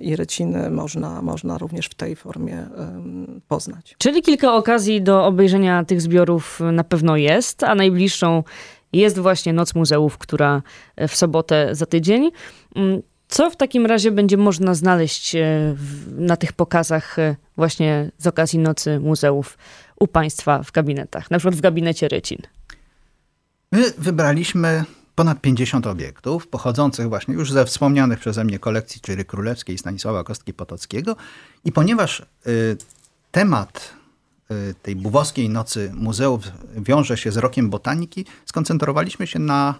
i 0.00 0.16
reciny 0.16 0.70
można, 0.70 1.22
można 1.22 1.58
również 1.58 1.86
w 1.86 1.94
tej 1.94 2.16
formie 2.16 2.66
poznać. 3.48 3.94
Czyli 3.98 4.22
kilka 4.22 4.54
okazji 4.54 5.02
do 5.02 5.26
obejrzenia 5.26 5.84
tych 5.84 6.00
zbiorów 6.00 6.60
na 6.72 6.84
pewno 6.84 7.16
jest, 7.16 7.64
a 7.64 7.74
najbliższą 7.74 8.42
jest 8.92 9.18
właśnie 9.18 9.52
Noc 9.52 9.74
Muzeów, 9.74 10.18
która 10.18 10.62
e, 10.96 11.08
w 11.08 11.16
sobotę 11.16 11.74
za 11.74 11.86
tydzień. 11.86 12.30
Mm, 12.76 13.02
co 13.28 13.50
w 13.50 13.56
takim 13.56 13.86
razie 13.86 14.10
będzie 14.10 14.36
można 14.36 14.74
znaleźć 14.74 15.34
e, 15.34 15.74
na 16.16 16.36
tych 16.36 16.52
pokazach 16.52 17.18
e, 17.18 17.36
właśnie 17.56 18.10
z 18.18 18.26
okazji 18.26 18.58
Nocy 18.58 19.00
Muzeów 19.00 19.58
u 20.00 20.06
Państwa 20.06 20.62
w 20.62 20.72
gabinetach, 20.72 21.30
na 21.30 21.38
przykład 21.38 21.54
w 21.54 21.60
gabinecie 21.60 22.08
Rycin? 22.08 22.38
My 23.72 23.82
wybraliśmy 23.98 24.84
ponad 25.14 25.40
50 25.40 25.86
obiektów 25.86 26.46
pochodzących 26.46 27.08
właśnie 27.08 27.34
już 27.34 27.52
ze 27.52 27.64
wspomnianych 27.64 28.20
przeze 28.20 28.44
mnie 28.44 28.58
kolekcji, 28.58 29.00
czyli 29.00 29.24
Królewskiej 29.24 29.78
Stanisława 29.78 30.22
Kostki-Potockiego. 30.22 31.16
I 31.64 31.72
ponieważ 31.72 32.22
y, 32.46 32.76
temat 33.30 34.02
Y, 34.52 34.74
tej 34.82 34.96
buwowskiej 34.96 35.48
nocy 35.48 35.90
muzeów 35.94 36.44
wiąże 36.76 37.16
się 37.16 37.32
z 37.32 37.36
rokiem 37.36 37.70
botaniki, 37.70 38.24
skoncentrowaliśmy 38.46 39.26
się 39.26 39.38
na 39.38 39.74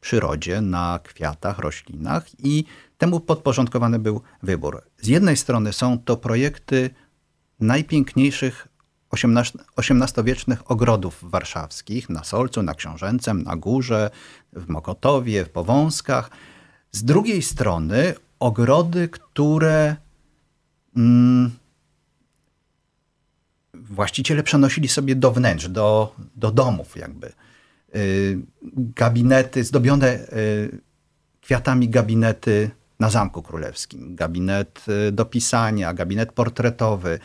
przyrodzie, 0.00 0.60
na 0.60 1.00
kwiatach, 1.04 1.58
roślinach 1.58 2.26
i 2.38 2.64
temu 2.98 3.20
podporządkowany 3.20 3.98
był 3.98 4.20
wybór. 4.42 4.82
Z 5.00 5.06
jednej 5.06 5.36
strony 5.36 5.72
są 5.72 5.98
to 5.98 6.16
projekty 6.16 6.90
najpiękniejszych 7.60 8.68
XVIII-wiecznych 9.12 10.70
ogrodów 10.70 11.18
warszawskich 11.22 12.10
na 12.10 12.24
Solcu, 12.24 12.62
na 12.62 12.74
Książęcem, 12.74 13.42
na 13.42 13.56
Górze, 13.56 14.10
w 14.52 14.68
Mokotowie, 14.68 15.44
w 15.44 15.50
Powązkach. 15.50 16.30
Z 16.92 17.04
drugiej 17.04 17.42
strony 17.42 18.14
ogrody, 18.38 19.08
które 19.08 19.96
mm, 20.96 21.50
właściciele 23.74 24.42
przenosili 24.42 24.88
sobie 24.88 25.14
do 25.14 25.30
wnętrz, 25.30 25.68
do, 25.68 26.14
do 26.36 26.50
domów 26.50 26.96
jakby. 26.96 27.32
Y, 27.96 28.38
gabinety, 28.72 29.64
zdobione 29.64 30.18
y, 30.32 30.80
kwiatami 31.40 31.88
gabinety 31.88 32.70
na 33.00 33.10
Zamku 33.10 33.42
Królewskim, 33.42 34.14
gabinet 34.14 34.84
y, 35.08 35.12
do 35.12 35.24
pisania, 35.24 35.94
gabinet 35.94 36.32
portretowy, 36.32 37.18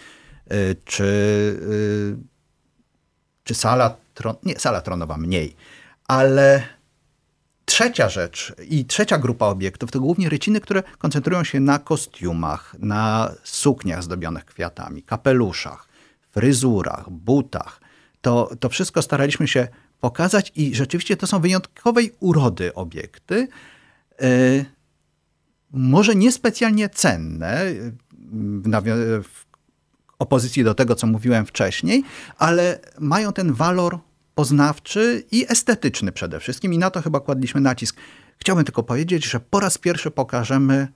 czy, 0.86 1.60
czy 3.44 3.54
sala, 3.54 3.96
tron, 4.14 4.36
nie, 4.44 4.60
sala 4.60 4.82
tronowa 4.82 5.18
mniej, 5.18 5.56
ale 6.08 6.64
trzecia 7.66 8.10
rzecz 8.10 8.54
i 8.70 8.86
trzecia 8.86 9.18
grupa 9.18 9.46
obiektów 9.46 9.92
to 9.92 10.00
głównie 10.00 10.30
ryciny, 10.30 10.62
które 10.62 10.84
koncentrują 10.98 11.44
się 11.44 11.60
na 11.60 11.80
kostiumach, 11.80 12.76
na 12.80 13.32
sukniach 13.44 14.04
zdobionych 14.04 14.46
kwiatami, 14.46 15.04
kapeluszach, 15.04 15.88
fryzurach, 16.32 17.10
butach. 17.10 17.82
To, 18.22 18.50
to 18.60 18.70
wszystko 18.70 19.02
staraliśmy 19.02 19.48
się 19.48 19.68
pokazać 20.00 20.52
i 20.56 20.76
rzeczywiście 20.76 21.18
to 21.18 21.28
są 21.28 21.40
wyjątkowej 21.40 22.12
urody 22.20 22.74
obiekty. 22.74 23.48
Yy, 24.22 24.66
może 25.72 26.16
niespecjalnie 26.16 26.90
cenne, 26.90 27.66
w 29.24 29.47
opozycji 30.20 30.64
do 30.64 30.74
tego, 30.74 30.96
co 30.96 31.08
mówiłem 31.08 31.46
wcześniej, 31.46 32.04
ale 32.38 32.80
mają 33.00 33.34
ten 33.34 33.54
walor 33.54 34.00
poznawczy 34.36 35.24
i 35.32 35.46
estetyczny 35.50 36.12
przede 36.12 36.40
wszystkim 36.40 36.74
i 36.74 36.78
na 36.78 36.90
to 36.90 37.02
chyba 37.02 37.20
kładliśmy 37.20 37.62
nacisk. 37.62 37.98
Chciałbym 38.38 38.66
tylko 38.66 38.84
powiedzieć, 38.84 39.26
że 39.26 39.40
po 39.40 39.60
raz 39.60 39.78
pierwszy 39.78 40.12
pokażemy 40.12 40.88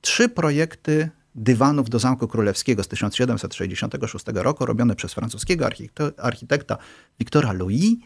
trzy 0.00 0.28
projekty 0.28 1.10
dywanów 1.34 1.90
do 1.90 1.98
Zamku 1.98 2.28
Królewskiego 2.28 2.82
z 2.82 2.88
1766 2.88 4.24
roku, 4.34 4.66
robione 4.66 4.96
przez 4.96 5.14
francuskiego 5.14 5.68
architekta 6.16 6.78
Wiktora 7.18 7.52
Louis 7.52 7.96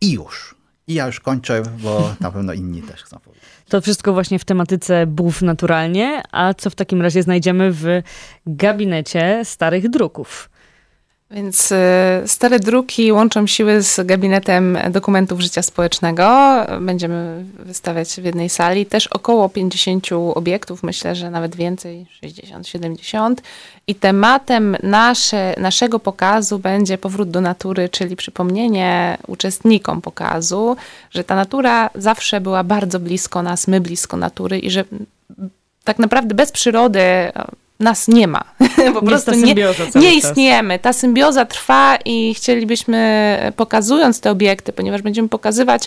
i 0.00 0.12
już. 0.12 0.54
I 0.86 0.94
ja 0.94 1.06
już 1.06 1.20
kończę, 1.20 1.62
bo 1.78 2.14
na 2.20 2.30
pewno 2.30 2.52
inni 2.52 2.82
też 2.82 3.02
chcą 3.02 3.18
powiedzieć. 3.18 3.48
To 3.68 3.80
wszystko 3.80 4.12
właśnie 4.12 4.38
w 4.38 4.44
tematyce 4.44 5.06
bów 5.06 5.42
naturalnie, 5.42 6.22
a 6.32 6.54
co 6.54 6.70
w 6.70 6.74
takim 6.74 7.02
razie 7.02 7.22
znajdziemy 7.22 7.72
w 7.72 7.84
gabinecie 8.46 9.40
starych 9.44 9.88
druków? 9.88 10.50
Więc 11.32 11.72
y, 11.72 11.76
stare 12.26 12.60
druki 12.60 13.12
łączą 13.12 13.46
siły 13.46 13.82
z 13.82 14.06
gabinetem 14.06 14.78
dokumentów 14.90 15.40
życia 15.40 15.62
społecznego. 15.62 16.56
Będziemy 16.80 17.44
wystawiać 17.58 18.08
w 18.14 18.24
jednej 18.24 18.48
sali 18.48 18.86
też 18.86 19.06
około 19.06 19.48
50 19.48 20.08
obiektów, 20.34 20.82
myślę, 20.82 21.14
że 21.14 21.30
nawet 21.30 21.56
więcej, 21.56 22.06
60, 22.20 22.68
70. 22.68 23.42
I 23.86 23.94
tematem 23.94 24.76
nasze, 24.82 25.54
naszego 25.58 25.98
pokazu 25.98 26.58
będzie 26.58 26.98
powrót 26.98 27.30
do 27.30 27.40
natury, 27.40 27.88
czyli 27.88 28.16
przypomnienie 28.16 29.18
uczestnikom 29.26 30.00
pokazu, 30.00 30.76
że 31.10 31.24
ta 31.24 31.36
natura 31.36 31.90
zawsze 31.94 32.40
była 32.40 32.64
bardzo 32.64 33.00
blisko 33.00 33.42
nas, 33.42 33.68
my 33.68 33.80
blisko 33.80 34.16
natury 34.16 34.58
i 34.58 34.70
że 34.70 34.84
tak 35.84 35.98
naprawdę 35.98 36.34
bez 36.34 36.52
przyrody 36.52 37.02
nas 37.82 38.08
nie 38.08 38.26
ma. 38.26 38.44
po 38.94 39.02
prostu 39.02 39.30
nie, 39.34 39.54
nie 39.94 40.14
istniejemy. 40.14 40.78
Ta 40.78 40.92
symbioza 40.92 41.44
trwa 41.44 41.98
i 42.04 42.34
chcielibyśmy, 42.34 43.52
pokazując 43.56 44.20
te 44.20 44.30
obiekty, 44.30 44.72
ponieważ 44.72 45.02
będziemy 45.02 45.28
pokazywać 45.28 45.84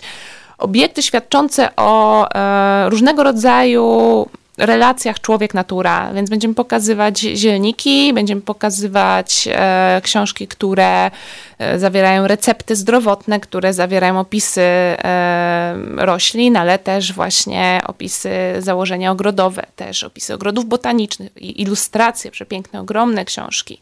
obiekty 0.58 1.02
świadczące 1.02 1.68
o 1.76 2.26
e, 2.34 2.90
różnego 2.90 3.22
rodzaju 3.22 4.26
relacjach 4.56 5.20
człowiek-natura, 5.20 6.12
więc 6.14 6.30
będziemy 6.30 6.54
pokazywać 6.54 7.18
zielniki, 7.18 8.12
będziemy 8.12 8.40
pokazywać 8.40 9.48
e, 9.52 10.00
książki, 10.04 10.48
które 10.48 11.10
e, 11.58 11.78
zawierają 11.78 12.26
recepty 12.26 12.76
zdrowotne, 12.76 13.40
które 13.40 13.72
zawierają 13.72 14.20
opisy 14.20 14.60
e, 14.60 15.74
roślin, 15.96 16.56
ale 16.56 16.78
też 16.78 17.12
właśnie 17.12 17.80
opisy 17.86 18.30
założenia 18.58 19.10
ogrodowe, 19.10 19.66
też 19.76 20.04
opisy 20.04 20.34
ogrodów 20.34 20.64
botanicznych, 20.64 21.32
ilustracje, 21.36 22.30
przepiękne, 22.30 22.80
ogromne 22.80 23.24
książki. 23.24 23.80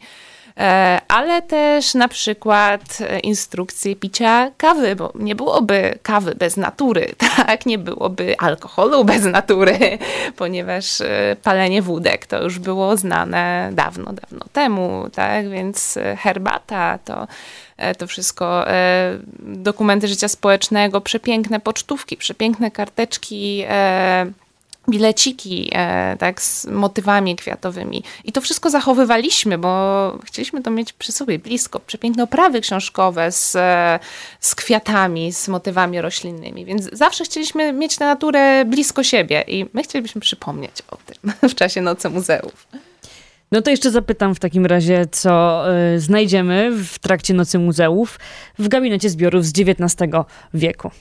E, 0.59 1.01
ale 1.07 1.41
też 1.41 1.93
na 1.93 2.07
przykład 2.07 2.81
e, 3.01 3.19
instrukcje 3.19 3.95
picia 3.95 4.51
kawy, 4.57 4.95
bo 4.95 5.11
nie 5.15 5.35
byłoby 5.35 5.99
kawy 6.03 6.35
bez 6.35 6.57
natury, 6.57 7.13
tak? 7.37 7.65
Nie 7.65 7.77
byłoby 7.77 8.37
alkoholu 8.37 9.05
bez 9.05 9.23
natury, 9.23 9.77
ponieważ 10.37 11.01
e, 11.01 11.35
palenie 11.43 11.81
wódek 11.81 12.25
to 12.25 12.43
już 12.43 12.59
było 12.59 12.97
znane 12.97 13.69
dawno, 13.73 14.13
dawno 14.13 14.45
temu, 14.53 15.09
tak? 15.13 15.49
Więc 15.49 15.99
herbata 16.17 16.99
to 17.05 17.27
to 17.97 18.07
wszystko, 18.07 18.65
dokumenty 19.39 20.07
życia 20.07 20.27
społecznego, 20.27 21.01
przepiękne 21.01 21.59
pocztówki, 21.59 22.17
przepiękne 22.17 22.71
karteczki 22.71 23.63
bileciki 24.89 25.69
e, 25.73 26.17
tak, 26.17 26.41
z 26.41 26.65
motywami 26.65 27.35
kwiatowymi. 27.35 28.03
I 28.23 28.31
to 28.31 28.41
wszystko 28.41 28.69
zachowywaliśmy, 28.69 29.57
bo 29.57 30.17
chcieliśmy 30.25 30.61
to 30.61 30.71
mieć 30.71 30.93
przy 30.93 31.11
sobie 31.11 31.39
blisko. 31.39 31.79
Przepiękne 31.79 32.23
oprawy 32.23 32.61
książkowe 32.61 33.31
z, 33.31 33.57
z 34.39 34.55
kwiatami, 34.55 35.33
z 35.33 35.47
motywami 35.47 36.01
roślinnymi. 36.01 36.65
Więc 36.65 36.89
zawsze 36.93 37.23
chcieliśmy 37.23 37.73
mieć 37.73 37.97
tę 37.97 38.05
naturę 38.05 38.65
blisko 38.65 39.03
siebie 39.03 39.43
i 39.47 39.65
my 39.73 39.83
chcielibyśmy 39.83 40.21
przypomnieć 40.21 40.71
o 40.91 40.97
tym 41.05 41.33
w 41.49 41.55
czasie 41.55 41.81
Nocy 41.81 42.09
Muzeów. 42.09 42.67
No 43.51 43.61
to 43.61 43.71
jeszcze 43.71 43.91
zapytam 43.91 44.35
w 44.35 44.39
takim 44.39 44.65
razie, 44.65 45.05
co 45.11 45.63
y, 45.95 45.99
znajdziemy 45.99 46.71
w 46.71 46.99
trakcie 46.99 47.33
Nocy 47.33 47.59
Muzeów 47.59 48.19
w 48.59 48.67
gabinecie 48.67 49.09
zbiorów 49.09 49.45
z 49.45 49.53
XIX 49.59 50.11
wieku. 50.53 50.91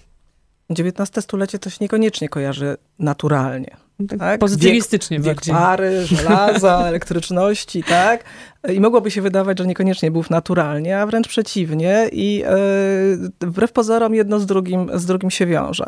XIX 0.71 1.25
stulecie 1.25 1.59
to 1.59 1.71
się 1.71 1.77
niekoniecznie 1.81 2.29
kojarzy 2.29 2.77
naturalnie. 2.99 3.84
Tak, 4.09 4.19
tak? 4.19 4.41
Pozytywistycznie 4.41 5.21
wiek, 5.21 5.45
wiek 5.45 5.57
pary, 5.57 6.07
żelaza, 6.07 6.79
elektryczności, 6.89 7.83
tak? 7.83 8.25
I 8.73 8.81
mogłoby 8.81 9.11
się 9.11 9.23
wydawać, 9.23 9.59
że 9.59 9.67
niekoniecznie 9.67 10.11
był 10.11 10.25
naturalnie, 10.31 10.99
a 10.99 11.07
wręcz 11.07 11.29
przeciwnie 11.29 12.09
i 12.13 12.43
e, 12.47 13.47
wbrew 13.47 13.73
pozorom 13.73 14.15
jedno 14.15 14.41
z 14.41 14.47
drugim, 14.47 14.91
z 14.95 15.07
drugim 15.07 15.31
się 15.31 15.47
wiąże. 15.47 15.85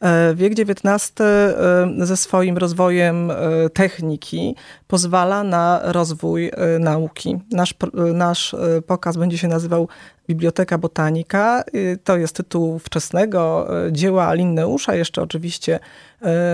E, 0.00 0.34
wiek 0.34 0.52
XIX 0.52 1.20
e, 1.20 2.06
ze 2.06 2.16
swoim 2.16 2.58
rozwojem 2.58 3.32
techniki 3.74 4.56
pozwala 4.86 5.44
na 5.44 5.80
rozwój 5.84 6.50
nauki. 6.80 7.38
Nasz, 7.52 7.74
nasz 8.14 8.56
pokaz 8.86 9.16
będzie 9.16 9.38
się 9.38 9.48
nazywał 9.48 9.88
Biblioteka 10.28 10.78
Botanika. 10.78 11.64
To 12.04 12.16
jest 12.16 12.36
tytuł 12.36 12.78
wczesnego 12.78 13.68
dzieła 13.90 14.34
Linneusza, 14.34 14.94
jeszcze 14.94 15.22
oczywiście 15.22 15.80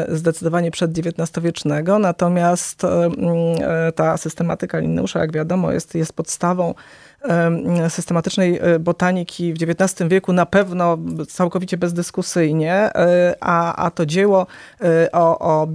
zdecydowanie 0.08 0.70
przedXIX-wiecznego, 0.70 1.98
natomiast 1.98 2.82
ta 3.94 4.16
systematyka 4.16 4.78
Linneusza, 4.78 5.20
jak 5.20 5.32
wiadomo, 5.32 5.72
jest, 5.72 5.94
jest 5.94 6.12
podstawą 6.12 6.74
systematycznej 7.88 8.58
e, 8.62 8.78
botaniki 8.78 9.54
w 9.54 9.56
XIX 9.62 10.08
wieku 10.10 10.32
na 10.32 10.46
pewno 10.46 10.98
całkowicie 11.28 11.76
bezdyskusyjnie, 11.76 12.72
e, 12.74 13.34
a, 13.40 13.86
a 13.86 13.90
to 13.90 14.06
dzieło 14.06 14.46
e, 14.80 15.12
o, 15.12 15.38
o 15.38 15.66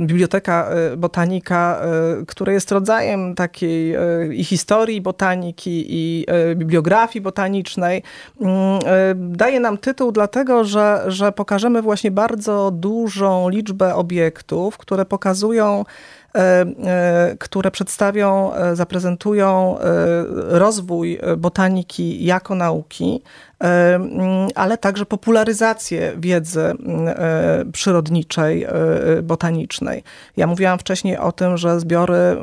Biblioteka 0.00 0.70
Botanika, 0.96 1.80
które 2.26 2.52
jest 2.52 2.72
rodzajem 2.72 3.34
takiej 3.34 3.96
i 4.30 4.44
historii 4.44 5.00
botaniki, 5.00 5.86
i 5.88 6.26
bibliografii 6.56 7.22
botanicznej, 7.22 8.02
daje 9.14 9.60
nam 9.60 9.78
tytuł 9.78 10.12
dlatego, 10.12 10.64
że, 10.64 11.04
że 11.06 11.32
pokażemy 11.32 11.82
właśnie 11.82 12.10
bardzo 12.10 12.70
dużą 12.70 13.48
liczbę 13.48 13.94
obiektów, 13.94 14.78
które 14.78 15.04
pokazują 15.04 15.84
które 17.38 17.70
przedstawią, 17.70 18.54
e, 18.54 18.76
zaprezentują 18.76 19.76
rozwój 20.48 21.18
botaniki 21.38 22.24
jako 22.24 22.54
nauki, 22.54 23.22
ale 24.54 24.78
także 24.78 25.06
popularyzację 25.06 26.12
wiedzy 26.18 26.74
przyrodniczej, 27.72 28.66
botanicznej. 29.22 30.02
Ja 30.36 30.46
mówiłam 30.46 30.78
wcześniej 30.78 31.18
o 31.18 31.32
tym, 31.32 31.56
że 31.56 31.80
zbiory 31.80 32.36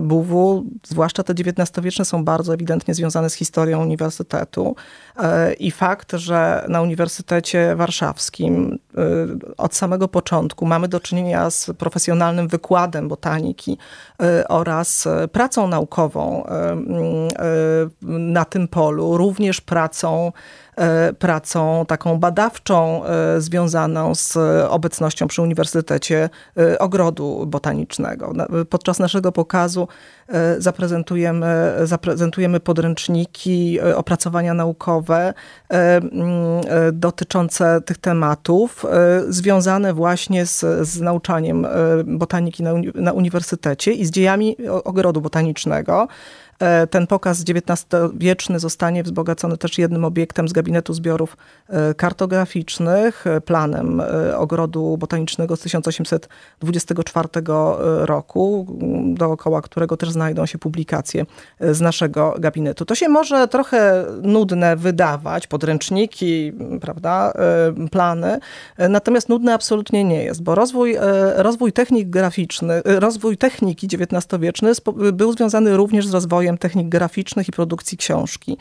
BUW, 0.00 0.64
zwłaszcza 0.86 1.22
te 1.22 1.32
XIX-wieczne, 1.32 2.04
są 2.04 2.24
bardzo 2.24 2.54
ewidentnie 2.54 2.94
związane 2.94 3.30
z 3.30 3.34
historią 3.34 3.82
uniwersytetu 3.82 4.76
i 5.58 5.70
fakt, 5.70 6.12
że 6.12 6.64
na 6.68 6.82
Uniwersytecie 6.82 7.76
Warszawskim 7.76 8.78
od 9.56 9.74
samego 9.74 10.08
początku 10.08 10.66
mamy 10.66 10.88
do 10.88 11.00
czynienia 11.00 11.50
z 11.50 11.70
profesjonalnym 11.78 12.48
wykładem 12.48 13.08
botaniki 13.08 13.78
oraz 14.48 15.08
pracą 15.32 15.68
naukową 15.68 16.44
na 18.08 18.44
tym 18.44 18.68
polu, 18.68 19.16
również 19.16 19.60
pracą 19.60 20.32
E, 20.67 20.67
pracą 21.18 21.84
taką 21.88 22.18
badawczą 22.18 23.04
e, 23.04 23.40
związaną 23.40 24.14
z 24.14 24.36
obecnością 24.68 25.28
przy 25.28 25.42
Uniwersytecie 25.42 26.30
e, 26.56 26.78
Ogrodu 26.78 27.46
Botanicznego. 27.46 28.32
Podczas 28.70 28.98
naszego 28.98 29.32
pokazu 29.32 29.88
zaprezentujemy, 30.58 31.74
zaprezentujemy 31.84 32.60
podręczniki, 32.60 33.80
opracowania 33.80 34.54
naukowe 34.54 35.34
dotyczące 36.92 37.80
tych 37.80 37.98
tematów, 37.98 38.86
związane 39.28 39.94
właśnie 39.94 40.46
z, 40.46 40.88
z 40.88 41.00
nauczaniem 41.00 41.66
botaniki 42.04 42.62
na, 42.62 42.72
uni 42.72 42.90
na 42.94 43.12
uniwersytecie 43.12 43.92
i 43.92 44.04
z 44.04 44.10
dziejami 44.10 44.56
Ogrodu 44.84 45.20
Botanicznego. 45.20 46.08
E, 46.58 46.86
ten 46.86 47.06
pokaz 47.06 47.44
XIX-wieczny 47.48 48.58
zostanie 48.58 49.02
wzbogacony 49.02 49.56
też 49.56 49.78
jednym 49.78 50.04
obiektem 50.04 50.48
z 50.48 50.52
gabinetu 50.52 50.94
zbiorów 50.94 51.36
e, 51.68 51.94
kartograficznych, 51.94 53.26
e, 53.26 53.40
planem 53.40 54.02
ogrodu 54.36 54.96
botanicznego 54.96 55.56
z 55.56 55.60
1824 55.60 57.28
roku, 57.84 58.66
dookoła 59.04 59.62
którego 59.62 59.96
też 59.96 60.10
znajdą 60.10 60.46
się 60.46 60.58
publikacje 60.58 61.26
z 61.60 61.80
naszego 61.80 62.34
gabinetu. 62.38 62.84
To 62.84 62.94
się 62.94 63.08
może 63.08 63.48
trochę 63.48 64.04
nudne 64.22 64.76
wydawać, 64.76 65.46
podręczniki, 65.46 66.52
prawda, 66.80 67.32
plany, 67.90 68.38
natomiast 68.88 69.28
nudne 69.28 69.54
absolutnie 69.54 70.04
nie 70.04 70.24
jest, 70.24 70.42
bo 70.42 70.54
rozwój, 70.54 70.96
rozwój 71.36 71.72
technik 71.72 72.10
graficznych, 72.10 72.82
rozwój 72.84 73.36
techniki 73.36 73.86
XIX-wieczny 73.86 74.72
był 75.12 75.32
związany 75.32 75.76
również 75.76 76.06
z 76.06 76.14
rozwojem 76.14 76.47
technik 76.56 76.88
graficznych 76.88 77.48
i 77.48 77.52
produkcji 77.52 77.98
książki. 77.98 78.56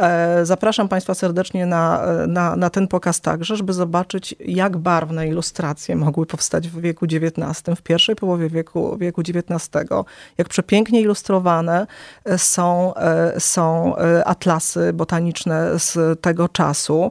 E, 0.00 0.46
zapraszam 0.46 0.88
Państwa 0.88 1.14
serdecznie 1.14 1.66
na, 1.66 2.02
na, 2.28 2.56
na 2.56 2.70
ten 2.70 2.88
pokaz 2.88 3.20
także, 3.20 3.56
żeby 3.56 3.72
zobaczyć, 3.72 4.34
jak 4.40 4.76
barwne 4.76 5.28
ilustracje 5.28 5.96
mogły 5.96 6.26
powstać 6.26 6.68
w 6.68 6.80
wieku 6.80 7.06
XIX, 7.06 7.62
w 7.76 7.82
pierwszej 7.82 8.16
połowie 8.16 8.48
wieku, 8.48 8.96
wieku 8.98 9.20
XIX, 9.20 9.70
jak 10.38 10.48
przepięknie 10.48 11.00
ilustrowane 11.00 11.86
są, 12.36 12.92
są 13.38 13.94
atlasy 14.24 14.92
botaniczne 14.92 15.78
z 15.78 16.20
tego 16.20 16.48
czasu 16.48 17.10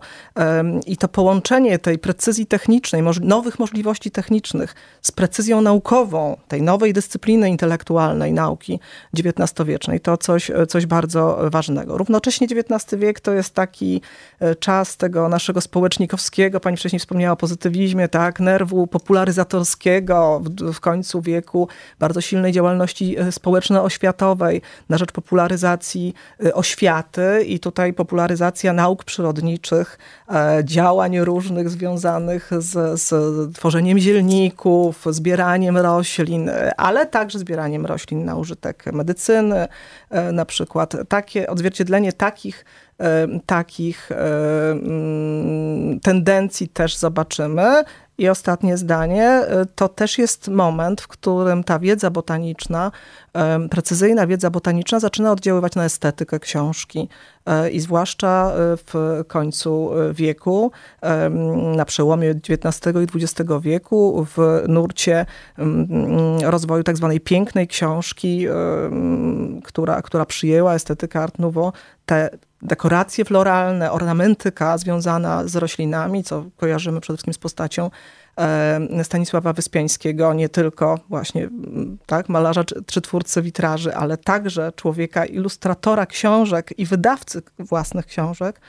i 0.87 0.97
to 0.97 1.07
połączenie 1.07 1.79
tej 1.79 1.99
precyzji 1.99 2.45
technicznej, 2.45 3.03
nowych 3.21 3.59
możliwości 3.59 4.11
technicznych 4.11 4.75
z 5.01 5.11
precyzją 5.11 5.61
naukową, 5.61 6.37
tej 6.47 6.61
nowej 6.61 6.93
dyscypliny 6.93 7.49
intelektualnej 7.49 8.33
nauki 8.33 8.79
XIX-wiecznej, 9.17 9.99
to 9.99 10.17
coś, 10.17 10.51
coś 10.67 10.85
bardzo 10.85 11.39
ważnego. 11.51 11.97
Równocześnie 11.97 12.47
XIX 12.47 12.74
wiek 12.97 13.19
to 13.19 13.31
jest 13.33 13.53
taki 13.53 14.01
e, 14.39 14.55
czas 14.55 14.97
tego 14.97 15.29
naszego 15.29 15.61
społecznikowskiego, 15.61 16.59
pani 16.59 16.77
wcześniej 16.77 16.99
wspomniała 16.99 17.33
o 17.33 17.35
pozytywizmie, 17.35 18.07
tak, 18.07 18.39
nerwu 18.39 18.87
popularyzatorskiego 18.87 20.41
w, 20.43 20.73
w 20.73 20.79
końcu 20.79 21.21
wieku, 21.21 21.67
bardzo 21.99 22.21
silnej 22.21 22.51
działalności 22.51 23.19
e, 23.19 23.31
społeczno-oświatowej 23.31 24.61
na 24.89 24.97
rzecz 24.97 25.11
popularyzacji 25.11 26.13
e, 26.45 26.53
oświaty 26.53 27.43
i 27.47 27.59
tutaj 27.59 27.93
popularyzacja 27.93 28.73
nauk 28.73 29.03
przyrodniczych, 29.03 29.97
działań 30.63 31.19
różnych 31.19 31.69
związanych 31.69 32.51
z, 32.57 33.01
z 33.01 33.09
tworzeniem 33.55 33.99
zielników, 33.99 35.05
zbieraniem 35.09 35.77
roślin, 35.77 36.51
ale 36.77 37.05
także 37.05 37.39
zbieraniem 37.39 37.85
roślin 37.85 38.25
na 38.25 38.35
użytek 38.35 38.85
medycyny, 38.93 39.67
na 40.33 40.45
przykład. 40.45 40.95
Takie 41.09 41.49
odzwierciedlenie 41.49 42.13
takich 42.13 42.64
takich 43.45 44.11
e, 44.11 44.71
mm, 44.71 45.99
tendencji 45.99 46.67
też 46.67 46.97
zobaczymy. 46.97 47.83
I 48.17 48.29
ostatnie 48.29 48.77
zdanie, 48.77 49.41
to 49.75 49.89
też 49.89 50.17
jest 50.17 50.47
moment, 50.47 51.01
w 51.01 51.07
którym 51.07 51.63
ta 51.63 51.79
wiedza 51.79 52.09
botaniczna, 52.09 52.91
precyzyjna 53.69 54.27
wiedza 54.27 54.49
botaniczna 54.49 54.99
zaczyna 54.99 55.31
oddziaływać 55.31 55.75
na 55.75 55.85
estetykę 55.85 56.39
książki. 56.39 57.09
E, 57.45 57.69
I 57.69 57.79
zwłaszcza 57.79 58.51
e, 58.51 58.77
w 58.77 59.23
końcu 59.27 59.91
e, 59.93 60.13
wieku, 60.13 60.71
na 61.75 61.85
przełomie 61.85 62.29
XIX 62.29 62.95
i 63.03 63.23
XX 63.23 63.51
wieku, 63.61 64.27
w 64.35 64.63
nurcie 64.67 65.25
rozwoju 66.43 66.83
tak 66.83 66.97
zwanej 66.97 67.19
pięknej 67.19 67.67
książki, 67.67 68.47
która, 69.63 70.01
która 70.01 70.25
przyjęła 70.25 70.73
estetykę 70.73 71.19
Art 71.19 71.39
Nouveau, 71.39 71.71
te 72.05 72.29
dekoracje 72.65 73.25
floralne, 73.25 73.91
ornamentyka 73.91 74.77
związana 74.77 75.47
z 75.47 75.55
roślinami, 75.55 76.23
co 76.23 76.45
kojarzymy 76.57 77.01
przede 77.01 77.17
wszystkim 77.17 77.33
z 77.33 77.37
postacią 77.37 77.89
Stanisława 79.03 79.53
Wyspiańskiego, 79.53 80.33
nie 80.33 80.49
tylko 80.49 80.99
właśnie 81.09 81.49
tak, 82.05 82.29
malarza 82.29 82.63
czy 82.85 83.01
twórcy 83.01 83.41
witraży, 83.41 83.95
ale 83.95 84.17
także 84.17 84.71
człowieka, 84.75 85.25
ilustratora 85.25 86.05
książek 86.05 86.79
i 86.79 86.85
wydawcy 86.85 87.41
własnych 87.59 88.05
książek, 88.05 88.61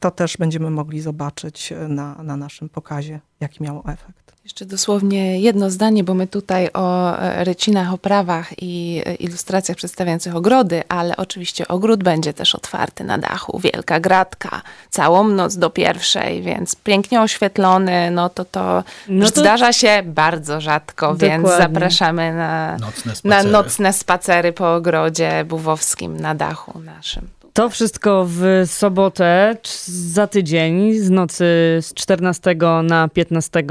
to 0.00 0.10
też 0.10 0.36
będziemy 0.36 0.70
mogli 0.70 1.00
zobaczyć 1.00 1.72
na, 1.88 2.22
na 2.22 2.36
naszym 2.36 2.68
pokazie, 2.68 3.20
jaki 3.40 3.62
miał 3.62 3.82
efekt. 3.86 4.24
Jeszcze 4.44 4.66
dosłownie 4.66 5.40
jedno 5.40 5.70
zdanie, 5.70 6.04
bo 6.04 6.14
my 6.14 6.26
tutaj 6.26 6.68
o 6.74 7.16
e, 7.18 7.44
rycinach, 7.44 7.92
oprawach 7.92 8.62
i 8.62 9.02
e, 9.06 9.14
ilustracjach 9.14 9.76
przedstawiających 9.76 10.36
ogrody, 10.36 10.82
ale 10.88 11.16
oczywiście 11.16 11.68
ogród 11.68 12.02
będzie 12.02 12.32
też 12.32 12.54
otwarty 12.54 13.04
na 13.04 13.18
dachu. 13.18 13.58
Wielka 13.58 14.00
gratka, 14.00 14.62
całą 14.90 15.28
noc 15.28 15.56
do 15.56 15.70
pierwszej, 15.70 16.42
więc 16.42 16.76
pięknie 16.76 17.22
oświetlony, 17.22 18.10
no 18.10 18.28
to 18.28 18.44
to, 18.44 18.84
no 19.08 19.30
to... 19.30 19.40
zdarza 19.40 19.72
się 19.72 20.02
bardzo 20.04 20.60
rzadko, 20.60 21.12
Dokładnie. 21.12 21.28
więc 21.28 21.48
zapraszamy 21.48 22.32
na 22.32 22.76
nocne, 22.78 23.12
na 23.24 23.42
nocne 23.42 23.92
spacery 23.92 24.52
po 24.52 24.74
ogrodzie 24.74 25.44
buwowskim 25.44 26.20
na 26.20 26.34
dachu 26.34 26.80
naszym. 26.80 27.28
To 27.54 27.70
wszystko 27.70 28.26
w 28.28 28.62
sobotę 28.66 29.56
za 29.86 30.26
tydzień, 30.26 30.94
z 30.94 31.10
nocy 31.10 31.44
z 31.80 31.94
14 31.94 32.56
na 32.82 33.08
15 33.08 33.64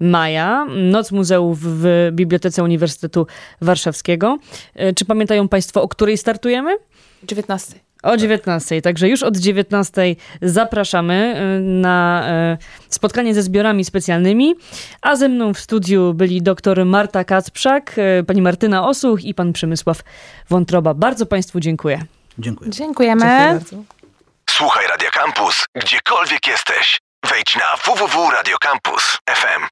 maja. 0.00 0.66
Noc 0.90 1.12
Muzeów 1.12 1.58
w 1.62 2.08
Bibliotece 2.12 2.62
Uniwersytetu 2.62 3.26
Warszawskiego. 3.60 4.38
E, 4.74 4.92
czy 4.92 5.04
pamiętają 5.04 5.48
Państwo, 5.48 5.82
o 5.82 5.88
której 5.88 6.18
startujemy? 6.18 6.76
19. 7.22 7.74
O 8.02 8.16
19. 8.16 8.82
Także 8.82 9.08
już 9.08 9.22
od 9.22 9.36
19 9.36 10.16
zapraszamy 10.42 11.14
e, 11.14 11.60
na 11.60 12.22
e, 12.26 12.58
spotkanie 12.88 13.34
ze 13.34 13.42
zbiorami 13.42 13.84
specjalnymi. 13.84 14.54
A 15.02 15.16
ze 15.16 15.28
mną 15.28 15.54
w 15.54 15.58
studiu 15.58 16.14
byli 16.14 16.42
dr 16.42 16.86
Marta 16.86 17.24
Kacprzak, 17.24 17.96
pani 18.26 18.42
Martyna 18.42 18.88
Osuch 18.88 19.24
i 19.24 19.34
pan 19.34 19.52
Przemysław 19.52 20.02
Wątroba. 20.48 20.94
Bardzo 20.94 21.26
Państwu 21.26 21.60
dziękuję. 21.60 22.04
Dziękuję. 22.38 22.70
Dziękujemy. 22.70 23.60
Dziękuję 23.60 23.84
Słuchaj 24.50 24.86
Radio 24.86 25.10
Campus, 25.10 25.64
gdziekolwiek 25.74 26.46
jesteś. 26.46 27.00
Wejdź 27.24 27.56
na 27.56 27.76
www.radiocampus.fm. 27.76 29.62